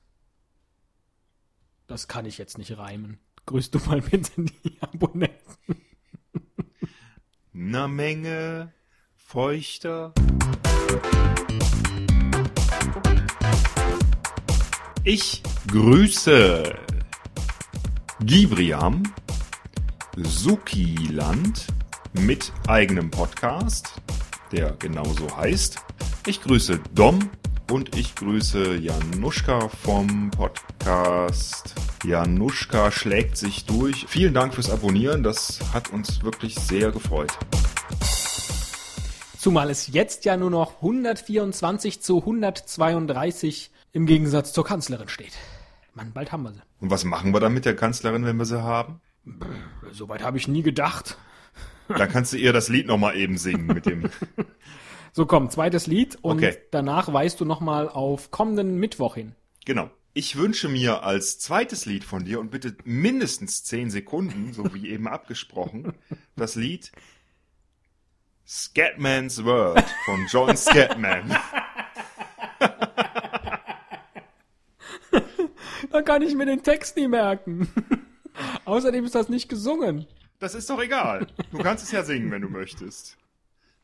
Das 1.88 2.08
kann 2.08 2.26
ich 2.26 2.38
jetzt 2.38 2.58
nicht 2.58 2.78
reimen. 2.78 3.18
Grüßt 3.46 3.74
du 3.74 3.80
mal 3.80 4.02
bitte 4.02 4.32
die 4.44 4.78
Abonnenten. 4.82 5.82
Na 7.54 7.88
Menge 7.88 8.74
feuchter. 9.16 10.14
Ich 15.06 15.42
grüße 15.68 16.78
Gibriam, 18.20 19.04
Sukiland 20.18 21.68
mit 22.14 22.52
eigenem 22.68 23.10
Podcast, 23.10 24.02
der 24.52 24.74
genauso 24.74 25.36
heißt. 25.38 25.80
Ich 26.26 26.42
grüße 26.42 26.80
Dom 26.94 27.30
und 27.72 27.96
ich 27.98 28.16
grüße 28.16 28.76
Januszka 28.76 29.68
vom 29.68 30.32
Podcast. 30.32 31.76
Januszka 32.06 32.92
schlägt 32.92 33.38
sich 33.38 33.66
durch. 33.66 34.06
Vielen 34.08 34.34
Dank 34.34 34.54
fürs 34.54 34.70
Abonnieren, 34.70 35.24
das 35.24 35.60
hat 35.74 35.90
uns 35.92 36.24
wirklich 36.24 36.56
sehr 36.56 36.92
gefreut. 36.92 37.38
Zumal 39.38 39.70
es 39.70 39.88
jetzt 39.88 40.26
ja 40.26 40.38
nur 40.38 40.50
noch 40.50 40.78
124 40.78 42.02
zu 42.02 42.20
132 42.20 43.72
im 43.94 44.06
Gegensatz 44.06 44.54
zur 44.54 44.66
Kanzlerin 44.66 45.10
steht. 45.10 45.34
Mann, 45.94 46.12
bald 46.14 46.32
haben 46.32 46.44
wir 46.44 46.54
sie. 46.54 46.62
Und 46.80 46.92
was 46.92 47.04
machen 47.04 47.34
wir 47.34 47.40
dann 47.40 47.54
mit 47.54 47.66
der 47.66 47.76
Kanzlerin, 47.76 48.26
wenn 48.26 48.38
wir 48.38 48.46
sie 48.46 48.62
haben? 48.62 49.02
Soweit 49.92 50.24
habe 50.24 50.38
ich 50.38 50.48
nie 50.48 50.64
gedacht. 50.64 51.18
Dann 51.88 52.10
kannst 52.10 52.34
du 52.34 52.38
ihr 52.38 52.54
das 52.54 52.70
Lied 52.70 52.88
nochmal 52.88 53.16
eben 53.16 53.38
singen 53.38 53.68
mit 53.68 53.86
dem. 53.86 54.10
So, 55.18 55.26
komm, 55.26 55.50
zweites 55.50 55.88
Lied 55.88 56.16
und 56.22 56.38
Okay. 56.44 56.56
danach 56.70 57.12
weist 57.12 57.42
du 57.42 57.46
nochmal 57.46 57.90
auf 57.90 58.30
kommenden 58.30 58.78
Mittwoch 58.78 59.16
hin. 59.16 59.34
Genau. 59.66 59.90
Ich 60.14 60.36
wünsche 60.36 60.70
mir 60.70 61.02
als 61.02 61.40
zweites 61.40 61.88
Lied 61.88 62.04
von 62.04 62.24
dir 62.24 62.40
und 62.40 62.52
bitte 62.52 62.78
mindestens 62.84 63.64
zehn 63.64 63.90
Sekunden, 63.90 64.54
so 64.54 64.76
wie 64.76 64.88
eben 64.92 65.08
abgesprochen, 65.18 65.94
das 66.36 66.54
Lied 66.54 66.92
Scatman's 68.48 69.44
World 69.44 69.86
von 70.06 70.28
John 70.30 70.56
Scatman. 70.66 71.36
Da 75.90 76.02
kann 76.04 76.22
ich 76.22 76.36
mir 76.36 76.46
den 76.46 76.62
Text 76.62 76.96
nie 76.96 77.08
merken. 77.08 77.68
Außerdem 78.66 79.04
ist 79.06 79.16
das 79.16 79.30
nicht 79.30 79.50
gesungen. 79.50 80.06
Das 80.38 80.54
ist 80.54 80.70
doch 80.70 80.80
egal. 80.80 81.26
Du 81.52 81.58
kannst 81.58 81.84
es 81.86 81.92
ja 81.92 82.04
singen, 82.04 82.30
wenn 82.30 82.44
du 82.44 82.50
möchtest. 82.50 83.18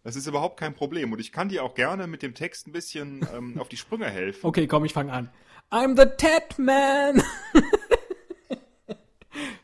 Das 0.03 0.17
ist 0.17 0.27
überhaupt 0.27 0.59
kein 0.59 0.73
Problem. 0.73 1.13
Und 1.13 1.19
ich 1.19 1.31
kann 1.31 1.47
dir 1.47 1.63
auch 1.63 1.75
gerne 1.75 2.07
mit 2.07 2.21
dem 2.21 2.33
Text 2.33 2.67
ein 2.67 2.73
bisschen 2.73 3.25
ähm, 3.33 3.57
auf 3.59 3.69
die 3.69 3.77
Sprünge 3.77 4.09
helfen. 4.09 4.45
Okay, 4.45 4.67
komm, 4.67 4.83
ich 4.85 4.93
fange 4.93 5.13
an. 5.13 5.29
I'm 5.71 5.95
the 5.95 6.05
Ted 6.17 6.59
Man. 6.59 7.23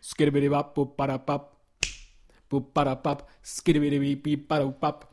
Skidibidibab, 0.01 0.73
bubadabab. 0.73 1.55
Bubadabab, 2.49 3.29
skidibidibibibadabab. 3.43 5.07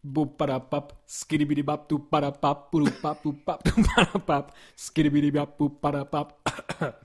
Bubadabab, 0.00 1.02
skidibidibab, 1.06 1.88
dubadabab, 1.88 2.70
budubab, 2.70 3.22
dubab, 3.22 3.64
dubadabab. 3.64 4.54
Skidibidibab, 4.76 5.58
bubadabab. 5.58 6.34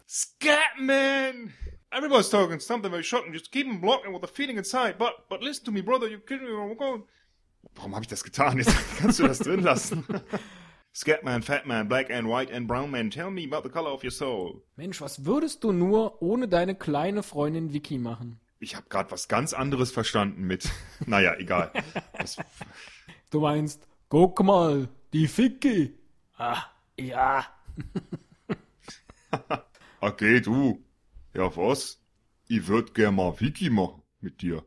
Scatman! 0.06 1.52
Everybody's 1.92 2.30
talking 2.30 2.60
something 2.60 2.92
very 2.92 3.04
short 3.04 3.26
and 3.26 3.34
just 3.34 3.52
keep 3.52 3.66
them 3.68 3.80
blocking 3.80 4.14
with 4.14 4.22
the 4.22 4.28
feeling 4.28 4.58
inside. 4.58 4.98
But, 5.00 5.26
but 5.30 5.42
listen 5.42 5.66
to 5.66 5.72
me, 5.72 5.82
brother, 5.82 6.08
you 6.08 6.20
kidding 6.20 6.46
me? 6.46 6.54
I'm 6.54 6.78
going. 6.78 7.04
Warum 7.76 7.94
habe 7.96 8.04
ich 8.04 8.08
das 8.10 8.24
getan? 8.24 8.58
Jetzt 8.58 8.74
kannst 9.00 9.20
du 9.20 9.28
das 9.28 9.40
drin 9.40 9.62
lassen. 9.62 10.06
Scatman, 10.96 11.42
Fatman, 11.42 11.88
Black 11.88 12.12
and 12.12 12.28
White 12.28 12.54
and 12.54 12.68
Brown 12.68 12.92
Man, 12.92 13.10
tell 13.10 13.32
me 13.32 13.46
about 13.46 13.68
the 13.68 13.74
color 13.74 13.92
of 13.92 14.04
your 14.04 14.12
soul. 14.12 14.62
Mensch, 14.76 15.02
was 15.02 15.26
würdest 15.26 15.64
du 15.64 15.72
nur 15.72 16.22
ohne 16.22 16.48
deine 16.48 16.76
kleine 16.76 17.24
Freundin 17.24 17.74
Vicky 17.74 17.98
machen? 17.98 18.40
Ich 18.60 18.76
habe 18.76 18.88
gerade 18.90 19.10
was 19.12 19.28
ganz 19.28 19.54
anderes 19.54 19.92
verstanden 19.92 20.44
mit. 20.44 20.70
Naja, 21.08 21.36
egal. 21.38 21.72
Das, 22.18 22.38
Du 23.32 23.40
meinst, 23.40 23.88
guck 24.10 24.44
mal, 24.44 24.88
die 25.12 25.28
Vicky. 25.36 25.98
Ah, 26.38 26.64
ja. 27.00 27.46
okay, 30.00 30.40
du. 30.40 30.84
Ja, 31.34 31.56
was? 31.56 32.00
Ich 32.48 32.68
würd 32.68 32.94
gern 32.94 33.16
mal 33.16 33.40
Wiki 33.40 33.72
machen 33.72 34.04
mit 34.20 34.42
dir. 34.44 34.64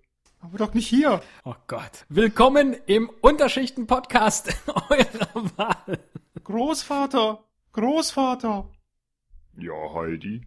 Aber 0.46 0.58
doch 0.58 0.74
nicht 0.74 0.86
hier. 0.86 1.20
Oh 1.42 1.56
Gott. 1.66 2.06
Willkommen 2.08 2.76
im 2.86 3.10
Unterschichten-Podcast 3.20 4.56
eurer 4.90 5.56
Wahl. 5.56 5.98
Großvater, 6.44 7.44
Großvater. 7.72 8.70
Ja, 9.58 9.94
Heidi. 9.94 10.46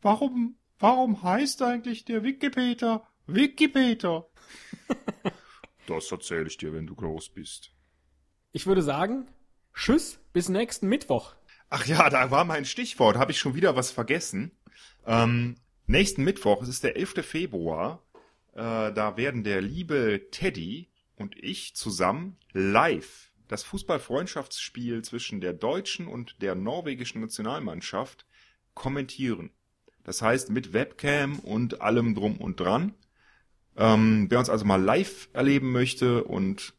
Warum, 0.00 0.54
warum 0.78 1.24
heißt 1.24 1.60
eigentlich 1.62 2.04
der 2.04 2.22
'Wikipedia' 2.22 3.02
Wikipedia? 3.26 4.24
das 5.88 6.12
erzähle 6.12 6.46
ich 6.46 6.56
dir, 6.56 6.72
wenn 6.72 6.86
du 6.86 6.94
groß 6.94 7.30
bist. 7.30 7.72
Ich 8.52 8.68
würde 8.68 8.82
sagen, 8.82 9.26
tschüss, 9.74 10.20
bis 10.32 10.50
nächsten 10.50 10.86
Mittwoch. 10.86 11.34
Ach 11.68 11.84
ja, 11.84 12.08
da 12.10 12.30
war 12.30 12.44
mein 12.44 12.64
Stichwort. 12.64 13.16
Habe 13.16 13.32
ich 13.32 13.40
schon 13.40 13.56
wieder 13.56 13.74
was 13.74 13.90
vergessen? 13.90 14.52
Ähm, 15.04 15.56
nächsten 15.88 16.22
Mittwoch, 16.22 16.62
es 16.62 16.68
ist 16.68 16.84
der 16.84 16.96
11. 16.96 17.26
Februar, 17.26 18.04
äh, 18.52 18.92
da 18.92 19.16
werden 19.16 19.44
der 19.44 19.60
liebe 19.60 20.28
Teddy 20.30 20.88
und 21.16 21.36
ich 21.36 21.74
zusammen 21.74 22.36
live 22.52 23.30
das 23.48 23.62
Fußballfreundschaftsspiel 23.64 25.02
zwischen 25.02 25.40
der 25.40 25.52
deutschen 25.52 26.06
und 26.06 26.40
der 26.40 26.54
norwegischen 26.54 27.20
Nationalmannschaft 27.20 28.26
kommentieren. 28.74 29.50
Das 30.04 30.22
heißt 30.22 30.50
mit 30.50 30.72
Webcam 30.72 31.38
und 31.38 31.80
allem 31.80 32.14
drum 32.14 32.38
und 32.38 32.58
dran. 32.58 32.94
Ähm, 33.76 34.26
wer 34.28 34.38
uns 34.38 34.50
also 34.50 34.64
mal 34.64 34.82
live 34.82 35.28
erleben 35.32 35.70
möchte 35.70 36.24
und 36.24 36.74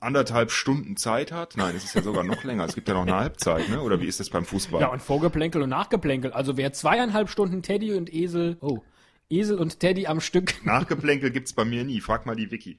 anderthalb 0.00 0.50
Stunden 0.50 0.96
Zeit 0.96 1.32
hat, 1.32 1.56
nein, 1.56 1.74
es 1.74 1.84
ist 1.84 1.94
ja 1.94 2.02
sogar 2.02 2.24
noch 2.24 2.44
länger, 2.44 2.64
es 2.64 2.74
gibt 2.74 2.88
ja 2.88 2.94
noch 2.94 3.02
eine 3.02 3.16
Halbzeit, 3.16 3.68
ne? 3.70 3.80
Oder 3.80 4.00
wie 4.00 4.06
ist 4.06 4.20
das 4.20 4.28
beim 4.28 4.44
Fußball? 4.44 4.82
Ja, 4.82 4.88
und 4.88 5.00
Vorgeplänkel 5.00 5.62
und 5.62 5.70
Nachgeplänkel. 5.70 6.32
Also 6.32 6.56
wer 6.56 6.72
zweieinhalb 6.72 7.30
Stunden 7.30 7.62
Teddy 7.62 7.94
und 7.94 8.12
Esel, 8.12 8.58
oh, 8.60 8.82
Esel 9.30 9.58
und 9.58 9.80
Teddy 9.80 10.06
am 10.06 10.20
Stück. 10.20 10.54
Nachgeplänkel 10.64 11.30
gibt's 11.30 11.52
bei 11.52 11.64
mir 11.64 11.84
nie. 11.84 12.00
Frag 12.00 12.26
mal 12.26 12.36
die 12.36 12.50
Wiki. 12.50 12.78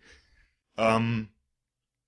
Ähm, 0.78 1.30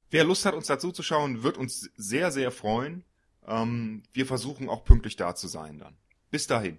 wer 0.09 0.23
Lust 0.23 0.45
hat, 0.45 0.53
uns 0.53 0.67
dazu 0.67 0.91
zu 0.91 1.03
schauen, 1.03 1.43
wird 1.43 1.57
uns 1.57 1.89
sehr, 1.95 2.31
sehr 2.31 2.51
freuen. 2.51 3.03
Ähm, 3.45 4.03
wir 4.13 4.25
versuchen 4.25 4.69
auch 4.69 4.83
pünktlich 4.83 5.15
da 5.15 5.35
zu 5.35 5.47
sein 5.47 5.79
dann. 5.79 5.95
Bis 6.29 6.47
dahin. 6.47 6.77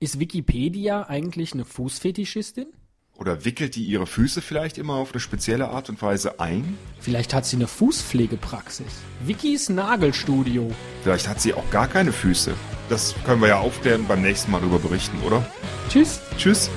Ist 0.00 0.18
Wikipedia 0.18 1.08
eigentlich 1.08 1.52
eine 1.52 1.64
Fußfetischistin? 1.64 2.72
Oder 3.16 3.44
wickelt 3.44 3.76
die 3.76 3.84
ihre 3.84 4.06
Füße 4.06 4.42
vielleicht 4.42 4.76
immer 4.76 4.94
auf 4.94 5.12
eine 5.12 5.20
spezielle 5.20 5.68
Art 5.68 5.88
und 5.88 6.02
Weise 6.02 6.40
ein? 6.40 6.76
Vielleicht 7.00 7.32
hat 7.32 7.46
sie 7.46 7.56
eine 7.56 7.68
Fußpflegepraxis. 7.68 8.86
Wikis 9.24 9.68
Nagelstudio. 9.68 10.70
Vielleicht 11.02 11.28
hat 11.28 11.40
sie 11.40 11.54
auch 11.54 11.68
gar 11.70 11.86
keine 11.86 12.12
Füße. 12.12 12.54
Das 12.88 13.14
können 13.24 13.40
wir 13.40 13.48
ja 13.48 13.58
aufklären 13.58 14.06
beim 14.08 14.20
nächsten 14.20 14.50
Mal 14.50 14.60
darüber 14.60 14.80
berichten, 14.80 15.18
oder? 15.24 15.46
Tschüss. 15.88 16.20
Tschüss. 16.36 16.70